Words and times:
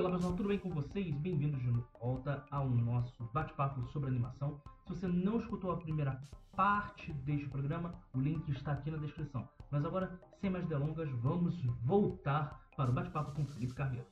olá 0.00 0.12
pessoal, 0.12 0.32
tudo 0.32 0.48
bem 0.48 0.58
com 0.58 0.70
vocês? 0.70 1.14
Bem-vindos 1.16 1.60
de 1.60 1.68
volta 2.00 2.42
ao 2.50 2.70
nosso 2.70 3.22
bate-papo 3.34 3.86
sobre 3.88 4.08
animação. 4.08 4.58
Se 4.86 4.94
você 4.94 5.06
não 5.06 5.38
escutou 5.38 5.72
a 5.72 5.76
primeira 5.76 6.18
parte 6.56 7.12
deste 7.12 7.46
programa, 7.50 7.94
o 8.14 8.18
link 8.18 8.48
está 8.50 8.72
aqui 8.72 8.90
na 8.90 8.96
descrição. 8.96 9.46
Mas 9.70 9.84
agora, 9.84 10.18
sem 10.40 10.48
mais 10.48 10.66
delongas, 10.66 11.06
vamos 11.20 11.54
voltar 11.84 12.66
para 12.74 12.90
o 12.90 12.94
bate-papo 12.94 13.32
com 13.32 13.44
Felipe 13.44 13.74
Carreiro. 13.74 14.06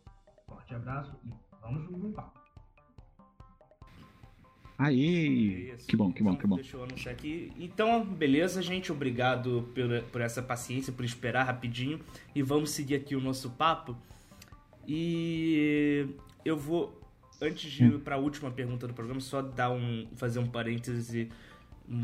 Forte 0.47 0.75
abraço 0.75 1.19
e 1.25 1.33
vamos 1.63 1.91
no 1.91 2.13
papo. 2.13 2.39
Aí, 4.77 5.75
que 5.89 5.97
bom, 5.97 6.13
que 6.13 6.23
bom, 6.23 6.37
que 6.37 6.47
bom. 6.47 6.57
Deixa 6.57 6.77
eu 6.77 6.85
anunciar 6.85 7.15
aqui. 7.15 7.51
Então, 7.59 8.05
beleza, 8.05 8.61
gente. 8.61 8.93
Obrigado 8.93 9.67
por, 9.75 10.03
por 10.13 10.21
essa 10.21 10.43
paciência, 10.43 10.93
por 10.93 11.05
esperar 11.07 11.45
rapidinho. 11.45 11.99
E 12.35 12.43
vamos 12.43 12.73
seguir 12.73 12.97
aqui 12.97 13.17
o 13.17 13.21
nosso 13.23 13.49
papo. 13.53 13.97
E 14.91 16.09
eu 16.43 16.57
vou, 16.57 16.99
antes 17.43 17.71
de 17.71 17.85
ir 17.85 17.99
para 17.99 18.15
a 18.15 18.19
última 18.19 18.51
pergunta 18.51 18.89
do 18.89 18.95
programa, 18.95 19.21
só 19.21 19.43
dar 19.43 19.71
um, 19.71 20.09
fazer 20.17 20.39
um 20.39 20.47
parêntese 20.47 21.31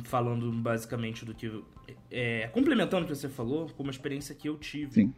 falando 0.04 0.52
basicamente 0.52 1.24
do 1.24 1.34
que. 1.34 1.64
É, 2.10 2.48
complementando 2.48 3.04
o 3.04 3.08
que 3.08 3.14
você 3.14 3.28
falou, 3.28 3.70
com 3.70 3.82
uma 3.82 3.90
experiência 3.90 4.34
que 4.34 4.46
eu 4.46 4.58
tive. 4.58 4.92
Sim. 4.92 5.14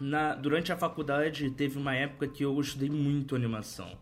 Na, 0.00 0.34
durante 0.34 0.72
a 0.72 0.76
faculdade, 0.76 1.48
teve 1.52 1.78
uma 1.78 1.94
época 1.94 2.26
que 2.26 2.44
eu 2.44 2.60
estudei 2.60 2.90
muito 2.90 3.36
animação. 3.36 3.96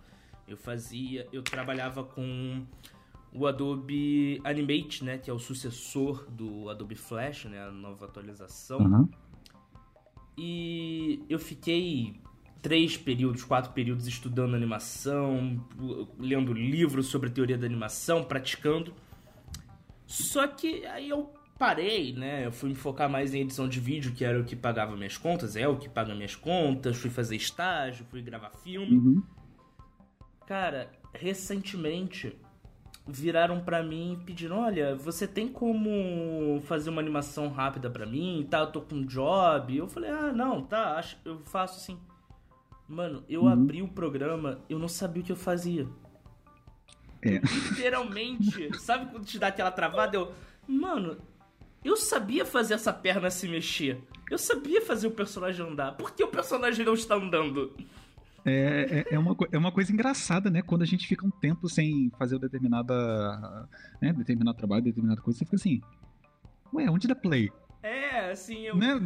Eu 0.48 0.56
fazia, 0.56 1.28
eu 1.30 1.42
trabalhava 1.42 2.02
com 2.02 2.64
o 3.34 3.46
Adobe 3.46 4.40
Animate, 4.44 5.04
né, 5.04 5.18
que 5.18 5.30
é 5.30 5.32
o 5.32 5.38
sucessor 5.38 6.26
do 6.30 6.70
Adobe 6.70 6.94
Flash, 6.94 7.44
né, 7.44 7.62
a 7.62 7.70
nova 7.70 8.06
atualização. 8.06 8.78
Uhum. 8.78 9.08
E 10.36 11.22
eu 11.28 11.38
fiquei 11.38 12.20
três 12.62 12.96
períodos, 12.96 13.42
quatro 13.42 13.72
períodos 13.72 14.06
estudando 14.06 14.54
animação, 14.54 15.60
lendo 16.18 16.52
livros 16.52 17.08
sobre 17.08 17.28
teoria 17.28 17.58
da 17.58 17.66
animação, 17.66 18.22
praticando. 18.22 18.94
Só 20.06 20.46
que 20.46 20.86
aí 20.86 21.08
eu 21.08 21.34
parei, 21.58 22.12
né? 22.12 22.46
Eu 22.46 22.52
fui 22.52 22.68
me 22.68 22.74
focar 22.74 23.10
mais 23.10 23.34
em 23.34 23.40
edição 23.40 23.68
de 23.68 23.80
vídeo, 23.80 24.12
que 24.12 24.24
era 24.24 24.40
o 24.40 24.44
que 24.44 24.54
pagava 24.54 24.96
minhas 24.96 25.16
contas, 25.16 25.56
é 25.56 25.66
o 25.66 25.76
que 25.76 25.88
paga 25.88 26.14
minhas 26.14 26.36
contas. 26.36 26.96
Fui 26.96 27.10
fazer 27.10 27.34
estágio, 27.34 28.06
fui 28.08 28.22
gravar 28.22 28.50
filme. 28.50 28.96
Uhum. 28.96 29.22
Cara, 30.46 30.90
recentemente 31.12 32.36
viraram 33.06 33.60
para 33.60 33.82
mim 33.82 34.20
pedindo: 34.24 34.54
Olha, 34.54 34.94
você 34.94 35.26
tem 35.26 35.48
como 35.48 36.60
fazer 36.62 36.90
uma 36.90 37.00
animação 37.00 37.48
rápida 37.48 37.90
para 37.90 38.06
mim? 38.06 38.46
Tá, 38.48 38.60
eu 38.60 38.66
tô 38.68 38.80
com 38.80 38.96
um 38.96 39.04
job. 39.04 39.76
Eu 39.76 39.88
falei: 39.88 40.10
Ah, 40.10 40.32
não, 40.32 40.62
tá, 40.62 40.96
acho, 40.98 41.16
eu 41.24 41.40
faço 41.40 41.78
assim. 41.78 41.98
Mano, 42.92 43.24
eu 43.26 43.44
uhum. 43.44 43.48
abri 43.48 43.80
o 43.80 43.88
programa, 43.88 44.60
eu 44.68 44.78
não 44.78 44.86
sabia 44.86 45.22
o 45.22 45.24
que 45.24 45.32
eu 45.32 45.36
fazia. 45.36 45.88
É. 47.22 47.38
Literalmente, 47.38 48.68
sabe 48.78 49.10
quando 49.10 49.24
te 49.24 49.38
dá 49.38 49.46
aquela 49.46 49.70
travada? 49.70 50.14
Eu, 50.14 50.34
mano, 50.68 51.16
eu 51.82 51.96
sabia 51.96 52.44
fazer 52.44 52.74
essa 52.74 52.92
perna 52.92 53.30
se 53.30 53.48
mexer. 53.48 53.98
Eu 54.30 54.36
sabia 54.36 54.82
fazer 54.82 55.06
o 55.06 55.10
personagem 55.10 55.66
andar. 55.66 55.92
Por 55.92 56.10
que 56.10 56.22
o 56.22 56.28
personagem 56.28 56.84
não 56.84 56.92
está 56.92 57.14
andando? 57.14 57.74
É, 58.44 59.04
é, 59.08 59.14
é, 59.14 59.18
uma, 59.18 59.34
é 59.50 59.56
uma 59.56 59.72
coisa 59.72 59.90
engraçada, 59.90 60.50
né? 60.50 60.60
Quando 60.60 60.82
a 60.82 60.86
gente 60.86 61.06
fica 61.06 61.24
um 61.26 61.30
tempo 61.30 61.70
sem 61.70 62.12
fazer 62.18 62.38
determinada, 62.38 63.66
né, 64.02 64.12
determinado 64.12 64.58
trabalho, 64.58 64.84
determinada 64.84 65.22
coisa, 65.22 65.38
você 65.38 65.46
fica 65.46 65.56
assim, 65.56 65.80
ué, 66.74 66.90
onde 66.90 67.08
dá 67.08 67.14
play? 67.14 67.50
É, 67.82 68.30
assim, 68.30 68.66
eu. 68.66 68.76
Né? 68.76 69.00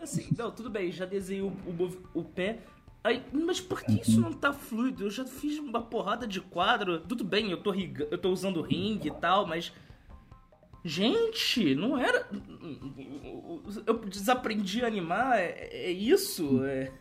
Assim, 0.00 0.28
não, 0.36 0.50
tudo 0.50 0.68
bem, 0.68 0.92
já 0.92 1.06
desenhei 1.06 1.42
o, 1.42 1.48
o, 1.48 2.20
o 2.20 2.24
pé. 2.24 2.60
Aí, 3.02 3.22
mas 3.32 3.60
por 3.60 3.82
que 3.82 4.00
isso 4.00 4.20
não 4.20 4.32
tá 4.32 4.52
fluido? 4.52 5.04
Eu 5.04 5.10
já 5.10 5.24
fiz 5.24 5.58
uma 5.58 5.80
porrada 5.80 6.26
de 6.26 6.40
quadro. 6.40 7.00
Tudo 7.00 7.24
bem, 7.24 7.50
eu 7.50 7.56
tô, 7.56 7.72
eu 7.72 8.18
tô 8.18 8.30
usando 8.30 8.60
ring 8.60 9.00
e 9.02 9.10
tal, 9.10 9.46
mas. 9.46 9.72
Gente, 10.84 11.74
não 11.74 11.98
era. 11.98 12.28
Eu 13.86 13.98
desaprendi 13.98 14.82
a 14.82 14.86
animar, 14.86 15.38
é, 15.38 15.68
é 15.72 15.90
isso? 15.90 16.62
É. 16.64 16.92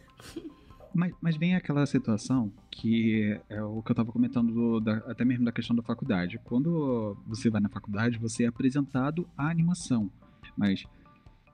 Mas, 0.93 1.13
mas 1.21 1.37
bem 1.37 1.55
aquela 1.55 1.85
situação 1.85 2.51
que 2.71 3.39
é 3.47 3.61
o 3.61 3.81
que 3.81 3.91
eu 3.91 3.93
estava 3.93 4.11
comentando 4.11 4.51
do, 4.51 4.79
da, 4.79 4.97
até 5.09 5.23
mesmo 5.23 5.45
da 5.45 5.51
questão 5.51 5.75
da 5.75 5.83
faculdade. 5.83 6.39
Quando 6.43 7.17
você 7.27 7.49
vai 7.49 7.61
na 7.61 7.69
faculdade, 7.69 8.17
você 8.17 8.43
é 8.45 8.47
apresentado 8.47 9.27
a 9.37 9.49
animação. 9.49 10.09
Mas 10.57 10.85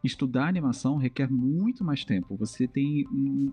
estudar 0.05 0.47
animação 0.47 0.97
requer 0.97 1.29
muito 1.29 1.83
mais 1.83 2.03
tempo. 2.03 2.35
Você 2.38 2.67
tem 2.67 3.05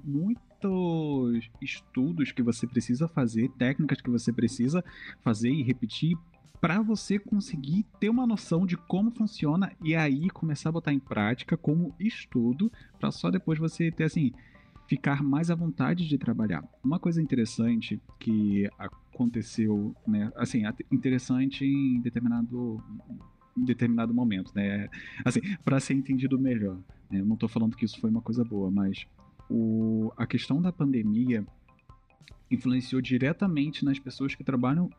muitos 0.05 1.51
estudos 1.61 2.33
que 2.33 2.43
você 2.43 2.67
precisa 2.67 3.09
fazer, 3.09 3.49
técnicas 3.53 4.01
que 4.01 4.11
você 4.11 4.33
precisa 4.33 4.85
fazer 5.23 5.51
e 5.51 5.63
repetir 5.63 6.17
para 6.61 6.81
você 6.81 7.19
conseguir 7.19 7.85
ter 7.99 8.09
uma 8.09 8.27
noção 8.27 8.65
de 8.65 8.77
como 8.77 9.11
funciona 9.11 9.73
e 9.83 9.97
aí 9.97 10.31
começar 10.31 10.69
a 10.69 10.73
botar 10.73 10.93
em 10.93 11.01
prática 11.01 11.57
como 11.57 11.93
estudo 11.99 12.71
para 13.01 13.11
só 13.11 13.31
depois 13.31 13.59
você 13.59 13.91
ter 13.91 14.05
assim 14.05 14.31
ficar 14.87 15.23
mais 15.23 15.51
à 15.51 15.55
vontade 15.55 16.07
de 16.07 16.19
trabalhar. 16.19 16.63
Uma 16.85 16.99
coisa 16.99 17.21
interessante 17.21 18.01
que 18.21 18.69
aconteceu, 18.79 19.95
né, 20.07 20.31
assim, 20.37 20.63
interessante 20.91 21.65
em 21.65 22.01
determinado 22.01 22.83
em 23.57 23.65
determinado 23.65 24.15
momento, 24.15 24.53
né? 24.55 24.89
Assim, 25.25 25.41
para 25.65 25.81
ser 25.81 25.95
entendido 25.95 26.39
melhor. 26.39 26.77
Né? 27.11 27.21
Eu 27.21 27.27
não 27.27 27.35
estou 27.35 27.49
falando 27.49 27.77
que 27.77 27.85
isso 27.85 28.01
foi 28.01 28.11
uma 28.11 28.23
coisa 28.23 28.45
boa, 28.45 28.71
mas 28.71 29.07
o, 29.49 30.13
a 30.17 30.27
questão 30.27 30.61
da 30.61 30.73
pandemia 30.73 31.45
influenciou 32.51 33.01
diretamente 33.01 33.85
nas 33.85 33.99
pessoas 33.99 34.35
que 34.35 34.45
trabalham 34.45 34.91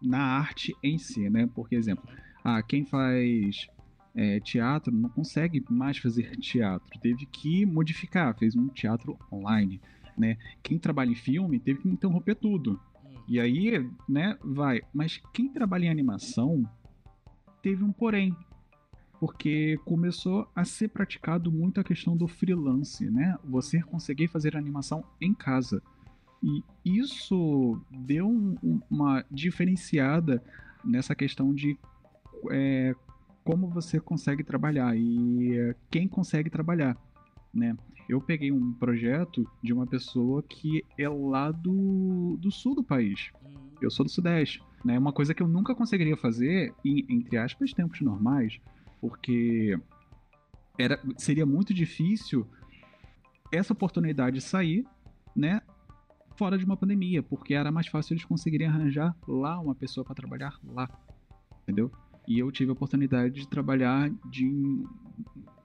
na 0.00 0.20
arte 0.20 0.74
em 0.82 0.98
si, 0.98 1.28
né? 1.28 1.46
Por 1.46 1.66
exemplo, 1.70 2.08
ah, 2.44 2.62
quem 2.62 2.84
faz 2.84 3.66
é, 4.14 4.40
teatro 4.40 4.92
não 4.92 5.08
consegue 5.08 5.64
mais 5.68 5.98
fazer 5.98 6.36
teatro, 6.36 6.98
teve 7.00 7.26
que 7.26 7.66
modificar, 7.66 8.36
fez 8.36 8.56
um 8.56 8.68
teatro 8.68 9.18
online, 9.32 9.80
né? 10.16 10.36
Quem 10.62 10.78
trabalha 10.78 11.10
em 11.10 11.14
filme 11.14 11.58
teve 11.58 11.80
que 11.80 11.88
interromper 11.88 12.34
tudo. 12.36 12.80
E 13.28 13.38
aí, 13.38 13.86
né, 14.08 14.38
vai. 14.42 14.80
Mas 14.92 15.20
quem 15.34 15.48
trabalha 15.48 15.84
em 15.84 15.90
animação 15.90 16.68
teve 17.62 17.82
um 17.84 17.92
porém, 17.92 18.34
porque 19.20 19.78
começou 19.84 20.48
a 20.54 20.64
ser 20.64 20.88
praticado 20.88 21.50
muito 21.50 21.80
a 21.80 21.84
questão 21.84 22.16
do 22.16 22.28
freelance, 22.28 23.08
né? 23.10 23.36
Você 23.44 23.82
conseguir 23.82 24.28
fazer 24.28 24.56
animação 24.56 25.04
em 25.20 25.34
casa. 25.34 25.82
E 26.42 26.62
isso 26.84 27.80
deu 27.90 28.28
um, 28.28 28.80
uma 28.88 29.24
diferenciada 29.30 30.42
nessa 30.84 31.14
questão 31.14 31.52
de 31.52 31.76
é, 32.50 32.94
como 33.44 33.68
você 33.68 33.98
consegue 33.98 34.44
trabalhar 34.44 34.96
e 34.96 35.74
quem 35.90 36.06
consegue 36.06 36.48
trabalhar, 36.48 36.96
né? 37.52 37.76
Eu 38.08 38.20
peguei 38.20 38.50
um 38.50 38.72
projeto 38.72 39.46
de 39.62 39.72
uma 39.72 39.86
pessoa 39.86 40.42
que 40.42 40.82
é 40.96 41.08
lá 41.08 41.50
do, 41.50 42.38
do 42.40 42.50
sul 42.50 42.74
do 42.74 42.82
país. 42.82 43.30
Uhum. 43.44 43.70
Eu 43.82 43.90
sou 43.90 44.06
do 44.06 44.10
sudeste 44.10 44.62
né? 44.84 44.98
Uma 44.98 45.12
coisa 45.12 45.34
que 45.34 45.42
eu 45.42 45.48
nunca 45.48 45.74
conseguiria 45.74 46.16
fazer 46.16 46.72
em, 46.84 47.04
entre 47.08 47.36
aspas, 47.36 47.72
tempos 47.72 48.00
normais, 48.00 48.60
porque 49.00 49.78
era, 50.78 51.00
seria 51.16 51.44
muito 51.44 51.74
difícil 51.74 52.46
essa 53.52 53.72
oportunidade 53.72 54.40
sair, 54.40 54.86
né? 55.34 55.60
Fora 56.36 56.56
de 56.56 56.64
uma 56.64 56.76
pandemia, 56.76 57.22
porque 57.22 57.54
era 57.54 57.72
mais 57.72 57.88
fácil 57.88 58.14
eles 58.14 58.24
conseguirem 58.24 58.68
arranjar 58.68 59.16
lá 59.26 59.58
uma 59.58 59.74
pessoa 59.74 60.04
para 60.04 60.14
trabalhar 60.14 60.58
lá, 60.64 60.88
entendeu? 61.62 61.90
E 62.26 62.38
eu 62.38 62.52
tive 62.52 62.70
a 62.70 62.74
oportunidade 62.74 63.34
de 63.34 63.48
trabalhar 63.48 64.10
de 64.30 64.46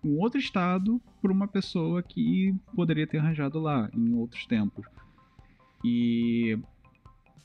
um 0.04 0.20
outro 0.20 0.40
estado 0.40 1.00
por 1.22 1.32
uma 1.32 1.48
pessoa 1.48 2.02
que 2.02 2.56
poderia 2.76 3.06
ter 3.06 3.20
arranjado 3.20 3.60
lá 3.60 3.90
em 3.94 4.14
outros 4.16 4.46
tempos. 4.46 4.86
E 5.84 6.58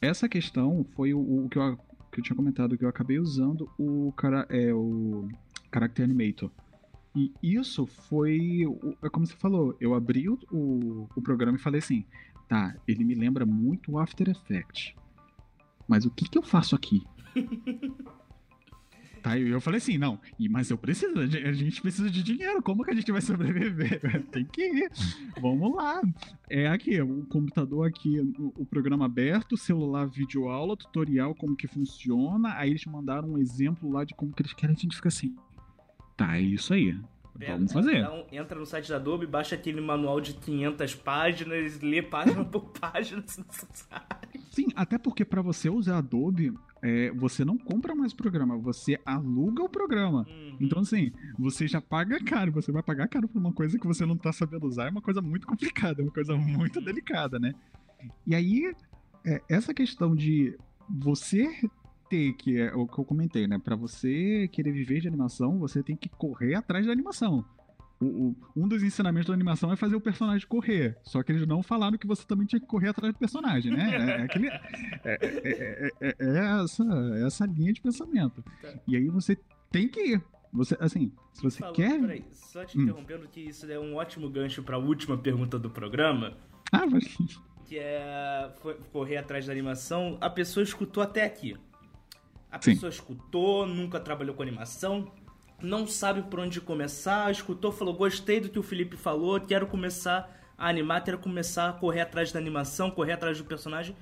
essa 0.00 0.29
questão 0.29 0.85
foi 0.95 1.12
o, 1.12 1.45
o 1.45 1.49
que, 1.49 1.59
eu, 1.59 1.77
que 2.12 2.21
eu 2.21 2.25
tinha 2.25 2.37
comentado, 2.37 2.77
que 2.77 2.85
eu 2.85 2.89
acabei 2.89 3.19
usando 3.19 3.69
o, 3.79 4.12
cara, 4.12 4.47
é, 4.49 4.73
o 4.73 5.29
Character 5.73 6.05
Animator. 6.05 6.50
E 7.15 7.33
isso 7.43 7.87
foi. 7.87 8.62
É 9.03 9.09
como 9.09 9.27
você 9.27 9.35
falou, 9.35 9.77
eu 9.81 9.95
abri 9.95 10.29
o, 10.29 10.39
o, 10.53 11.09
o, 11.17 11.23
programa 11.23 11.56
e 11.56 11.61
falei 11.61 11.81
assim: 11.81 12.05
tá, 12.49 12.77
ele 12.87 13.03
me 13.03 13.15
lembra 13.15 13.45
muito 13.45 13.93
o 13.93 13.99
After 13.99 14.29
Effects. 14.29 14.95
Mas 15.89 16.05
o 16.05 16.11
que, 16.11 16.29
que 16.29 16.39
eu 16.39 16.43
faço 16.43 16.77
aqui? 16.77 17.03
Tá, 19.23 19.37
e 19.37 19.49
eu 19.49 19.61
falei 19.61 19.79
assim, 19.79 19.99
não, 19.99 20.19
mas 20.50 20.70
eu 20.70 20.79
preciso, 20.79 21.19
a 21.19 21.53
gente 21.53 21.81
precisa 21.81 22.11
de 22.11 22.23
dinheiro, 22.23 22.62
como 22.62 22.85
que 22.85 22.91
a 22.91 22.94
gente 22.94 23.11
vai 23.11 23.20
sobreviver? 23.20 24.00
Tem 24.31 24.44
que 24.44 24.62
ir, 24.62 24.91
vamos 25.41 25.75
lá. 25.75 26.00
É 26.49 26.69
aqui, 26.69 27.00
o 27.00 27.26
computador 27.26 27.87
aqui, 27.87 28.20
o, 28.38 28.65
programa 28.67 29.06
aberto, 29.06 29.56
celular, 29.56 30.06
vídeo 30.06 30.49
aula, 30.49 30.76
tutorial, 30.76 31.35
como 31.35 31.56
que 31.56 31.67
funciona, 31.67 32.55
aí 32.55 32.70
eles 32.70 32.85
mandaram 32.87 33.31
um 33.31 33.38
exemplo 33.38 33.91
lá 33.91 34.05
de 34.05 34.15
como 34.15 34.32
que 34.32 34.43
eles 34.43 34.53
querem, 34.53 34.76
a 34.76 34.79
gente 34.79 34.97
fica 34.97 35.09
assim, 35.09 35.35
tá, 36.17 36.37
é 36.37 36.43
isso 36.43 36.73
aí. 36.73 36.99
Vamos 37.47 37.73
fazer. 37.73 37.99
Então, 37.99 38.26
entra 38.32 38.59
no 38.59 38.67
site 38.67 38.88
da 38.88 38.97
Adobe, 38.97 39.26
baixa 39.26 39.55
aquele 39.55 39.81
manual 39.81 40.21
de 40.21 40.35
500 40.35 40.94
páginas, 40.97 41.81
lê 41.81 42.03
página 42.03 42.43
por 42.44 42.71
página 42.71 43.23
se 43.26 43.41
necessário. 43.41 44.41
Sim, 44.50 44.67
até 44.75 44.99
porque 44.99 45.25
para 45.25 45.41
você 45.41 45.71
usar 45.71 45.99
Adobe, 45.99 46.53
é, 46.83 47.11
você 47.13 47.45
não 47.45 47.59
compra 47.59 47.95
mais 47.95 48.13
o 48.13 48.17
programa, 48.17 48.57
você 48.57 48.99
aluga 49.05 49.63
o 49.63 49.69
programa. 49.69 50.27
Uhum. 50.29 50.57
Então, 50.61 50.81
assim, 50.81 51.13
você 51.39 51.67
já 51.67 51.81
paga 51.81 52.23
caro, 52.23 52.53
você 52.53 52.71
vai 52.71 52.83
pagar 52.83 53.09
caro 53.09 53.29
por 53.29 53.39
uma 53.39 53.53
coisa 53.53 53.79
que 53.79 53.87
você 53.87 54.07
não 54.07 54.17
tá 54.17 54.33
sabendo 54.33 54.67
usar, 54.67 54.87
é 54.87 54.91
uma 54.91 55.03
coisa 55.03 55.21
muito 55.21 55.47
complicada, 55.47 56.01
é 56.01 56.05
uma 56.05 56.13
coisa 56.13 56.37
muito 56.37 56.81
delicada, 56.81 57.39
né? 57.39 57.53
E 58.27 58.35
aí, 58.35 58.73
é, 59.27 59.43
essa 59.49 59.75
questão 59.75 60.15
de 60.15 60.57
você 60.89 61.49
ter, 62.09 62.33
que 62.35 62.59
é 62.59 62.75
o 62.75 62.87
que 62.87 62.99
eu 62.99 63.05
comentei, 63.05 63.47
né? 63.47 63.59
Pra 63.59 63.77
você 63.77 64.49
querer 64.49 64.73
viver 64.73 65.01
de 65.01 65.09
animação, 65.09 65.59
você 65.59 65.83
tem 65.83 65.97
que 65.97 66.09
correr 66.09 66.55
atrás 66.55 66.87
da 66.87 66.93
animação. 66.93 67.45
O, 68.00 68.05
o- 68.06 68.37
um 68.56 68.69
dos 68.69 68.83
ensinamentos 68.83 69.27
da 69.29 69.35
animação 69.35 69.73
é 69.73 69.77
fazer 69.77 69.97
o 69.97 70.00
personagem 70.00 70.47
correr. 70.47 70.97
Só 71.03 71.23
que 71.23 71.33
eles 71.33 71.47
não 71.47 71.62
falaram 71.62 71.99
que 71.99 72.06
você 72.06 72.25
também 72.25 72.47
tinha 72.47 72.61
que 72.61 72.67
correr 72.67 72.89
atrás 72.91 73.12
do 73.12 73.19
personagem, 73.19 73.73
né? 73.73 73.91
É, 73.91 74.21
é 74.21 74.23
aquele- 74.23 74.49
é- 74.49 74.59
é- 75.05 75.19
é- 75.23 75.91
é- 76.00 76.17
é 76.21 76.62
essa, 76.62 76.85
é 77.15 77.27
essa 77.27 77.47
linha 77.47 77.73
de 77.73 77.81
pensamento. 77.81 78.43
Tá. 78.62 78.73
E 78.87 78.97
aí 78.97 79.09
você 79.09 79.37
tem 79.71 79.89
que 79.89 80.00
ir. 80.15 80.23
Você, 80.53 80.77
assim, 80.81 81.12
se 81.35 81.43
você 81.43 81.59
Falou, 81.59 81.75
quer. 81.75 82.00
peraí, 82.00 82.25
só 82.33 82.65
te 82.65 82.79
Hum. 82.79 82.83
interrompendo 82.83 83.29
que 83.29 83.41
isso 83.41 83.71
é 83.71 83.79
um 83.79 83.97
ótimo 83.97 84.31
gancho 84.31 84.62
pra 84.62 84.79
última 84.79 85.19
pergunta 85.19 85.59
do 85.59 85.69
programa. 85.69 86.37
Ah, 86.73 86.87
mas. 86.87 87.05
que 87.67 87.79
é 87.79 88.50
correr 88.93 89.19
atrás 89.19 89.45
da 89.47 89.53
animação, 89.53 90.17
a 90.21 90.31
pessoa 90.31 90.65
escutou 90.65 91.03
até 91.03 91.25
aqui. 91.25 91.55
A 92.50 92.59
Sim. 92.62 92.73
pessoa 92.73 92.89
escutou, 92.89 93.67
nunca 93.67 94.00
trabalhou 94.00 94.35
com 94.35 94.43
animação, 94.43 95.12
não 95.61 95.87
sabe 95.87 96.23
por 96.23 96.41
onde 96.41 96.61
começar, 96.61 97.31
escutou, 97.31 97.73
falou: 97.73 97.95
gostei 97.95 98.41
do 98.41 98.49
que 98.49 98.59
o 98.59 98.63
Felipe 98.63 98.97
falou, 98.97 99.41
quero 99.41 99.67
começar 99.67 100.31
a 100.57 100.69
animar, 100.69 101.03
quero 101.05 101.19
começar 101.19 101.69
a 101.69 101.73
correr 101.73 102.01
atrás 102.01 102.33
da 102.33 102.39
animação, 102.39 102.91
correr 102.91 103.13
atrás 103.13 103.39
do 103.39 103.45
personagem. 103.45 103.97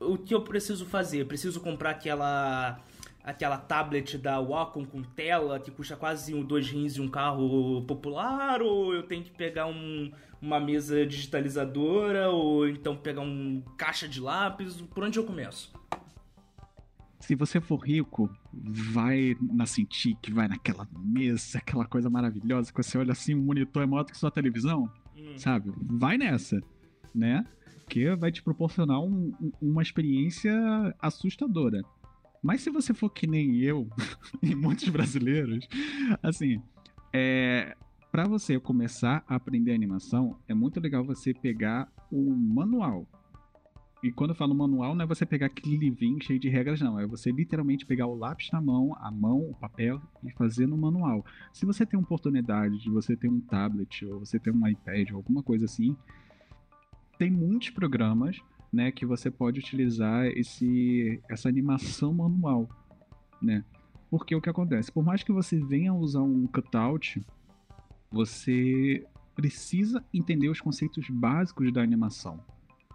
O 0.00 0.18
que 0.18 0.34
eu 0.34 0.42
preciso 0.42 0.84
fazer? 0.86 1.24
Preciso 1.26 1.60
comprar 1.60 1.90
aquela 1.90 2.80
aquela 3.22 3.56
tablet 3.56 4.18
da 4.18 4.38
Wacom 4.38 4.84
com 4.84 5.02
tela 5.02 5.58
que 5.58 5.70
custa 5.70 5.96
quase 5.96 6.34
um- 6.34 6.44
dois 6.44 6.68
rins 6.68 6.96
e 6.96 7.00
um 7.00 7.08
carro 7.08 7.82
popular 7.86 8.60
ou 8.60 8.92
eu 8.94 9.02
tenho 9.02 9.24
que 9.24 9.30
pegar 9.30 9.66
um, 9.66 10.12
uma 10.42 10.60
mesa 10.60 11.06
digitalizadora 11.06 12.28
ou 12.28 12.68
então 12.68 12.94
pegar 12.94 13.22
um 13.22 13.62
caixa 13.78 14.06
de 14.06 14.20
lápis? 14.20 14.78
Por 14.82 15.02
onde 15.04 15.18
eu 15.18 15.24
começo? 15.24 15.72
Se 17.26 17.34
você 17.34 17.58
for 17.60 17.78
rico, 17.78 18.28
vai 18.52 19.34
na 19.40 19.64
Cintiq, 19.66 20.30
vai 20.30 20.46
naquela 20.46 20.86
mesa, 20.94 21.56
aquela 21.58 21.86
coisa 21.86 22.10
maravilhosa 22.10 22.70
que 22.72 22.82
você 22.82 22.98
olha 22.98 23.12
assim, 23.12 23.34
o 23.34 23.40
monitor 23.42 23.82
é 23.82 23.86
maior 23.86 24.02
do 24.04 24.12
que 24.12 24.18
sua 24.18 24.30
televisão, 24.30 24.90
Hum, 25.16 25.38
sabe? 25.38 25.72
Vai 25.80 26.18
nessa, 26.18 26.60
né? 27.14 27.46
Que 27.88 28.14
vai 28.16 28.30
te 28.30 28.42
proporcionar 28.42 29.00
um- 29.00 29.32
um- 29.40 29.52
uma 29.62 29.80
experiência 29.82 30.52
assustadora. 31.00 31.82
Mas 32.42 32.60
se 32.60 32.68
você 32.70 32.92
for 32.92 33.08
que 33.08 33.26
nem 33.26 33.56
eu 33.60 33.88
e 34.42 34.54
muitos 34.54 34.88
brasileiros, 34.90 35.66
assim, 36.22 36.60
é, 37.12 37.74
para 38.12 38.24
você 38.28 38.60
começar 38.60 39.24
a 39.26 39.36
aprender 39.36 39.72
animação, 39.74 40.36
é 40.46 40.52
muito 40.52 40.78
legal 40.78 41.02
você 41.04 41.32
pegar 41.32 41.88
o 42.12 42.34
manual. 42.36 43.06
E 44.04 44.12
quando 44.12 44.32
eu 44.32 44.36
falo 44.36 44.54
manual, 44.54 44.94
não 44.94 45.02
é 45.02 45.06
você 45.06 45.24
pegar 45.24 45.46
aquele 45.46 45.78
livrinho 45.78 46.22
cheio 46.22 46.38
de 46.38 46.46
regras, 46.50 46.78
não. 46.78 47.00
É 47.00 47.06
você 47.06 47.32
literalmente 47.32 47.86
pegar 47.86 48.06
o 48.06 48.14
lápis 48.14 48.50
na 48.52 48.60
mão, 48.60 48.94
a 49.00 49.10
mão, 49.10 49.40
o 49.48 49.54
papel 49.54 49.98
e 50.22 50.30
fazer 50.32 50.66
no 50.66 50.76
manual. 50.76 51.24
Se 51.54 51.64
você 51.64 51.86
tem 51.86 51.98
oportunidade 51.98 52.78
de 52.82 52.90
você 52.90 53.16
ter 53.16 53.28
um 53.28 53.40
tablet 53.40 54.04
ou 54.04 54.18
você 54.18 54.38
ter 54.38 54.50
um 54.50 54.68
iPad 54.68 55.10
ou 55.12 55.16
alguma 55.16 55.42
coisa 55.42 55.64
assim, 55.64 55.96
tem 57.18 57.30
muitos 57.30 57.70
programas, 57.70 58.38
né, 58.70 58.92
que 58.92 59.06
você 59.06 59.30
pode 59.30 59.58
utilizar 59.58 60.26
esse 60.26 61.18
essa 61.26 61.48
animação 61.48 62.12
manual, 62.12 62.68
né? 63.40 63.64
Porque 64.10 64.36
o 64.36 64.40
que 64.40 64.50
acontece, 64.50 64.92
por 64.92 65.02
mais 65.02 65.22
que 65.22 65.32
você 65.32 65.58
venha 65.58 65.94
usar 65.94 66.20
um 66.20 66.46
cutout, 66.46 67.24
você 68.12 69.06
precisa 69.34 70.04
entender 70.12 70.50
os 70.50 70.60
conceitos 70.60 71.08
básicos 71.08 71.72
da 71.72 71.82
animação. 71.82 72.38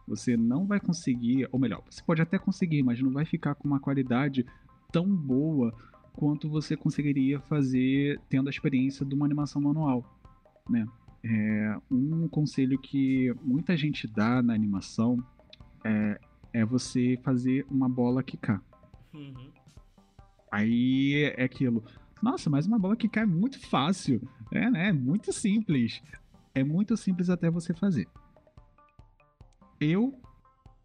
Você 0.10 0.36
não 0.36 0.66
vai 0.66 0.80
conseguir, 0.80 1.48
ou 1.52 1.60
melhor, 1.60 1.84
você 1.88 2.04
pode 2.04 2.22
até 2.22 2.38
conseguir, 2.40 2.82
mas 2.82 3.00
não 3.00 3.12
vai 3.12 3.26
ficar 3.26 3.54
com 3.54 3.68
uma 3.68 3.80
qualidade 3.80 4.46
tão 4.92 5.08
boa 5.08 5.72
quanto 6.14 6.50
você 6.50 6.76
conseguiria 6.76 7.40
fazer 7.40 8.20
tendo 8.28 8.48
a 8.48 8.50
experiência 8.50 9.06
de 9.06 9.14
uma 9.14 9.26
animação 9.26 9.62
manual, 9.62 10.04
né? 10.68 10.88
É, 11.24 11.78
um 11.92 12.28
conselho 12.28 12.80
que 12.80 13.34
muita 13.44 13.78
gente 13.78 14.08
dá 14.08 14.42
na 14.42 14.54
animação 14.54 15.24
é, 15.84 16.20
é 16.54 16.66
você 16.66 17.20
fazer 17.24 17.66
uma 17.70 17.88
bola 17.88 18.24
quicar. 18.24 18.62
uhum. 19.14 19.52
Aí 20.52 21.32
é 21.38 21.44
aquilo. 21.44 21.84
Nossa, 22.24 22.50
mas 22.50 22.66
uma 22.66 22.80
bola 22.80 22.96
quicar 22.96 23.24
é 23.24 23.28
muito 23.28 23.60
fácil. 23.70 24.20
É, 24.52 24.70
né? 24.72 24.90
É 24.90 24.94
muito 24.94 25.32
simples. 25.32 26.02
É 26.56 26.64
muito 26.64 26.98
simples 26.98 27.30
até 27.30 27.52
você 27.52 27.74
fazer. 27.74 28.08
Eu 29.80 30.20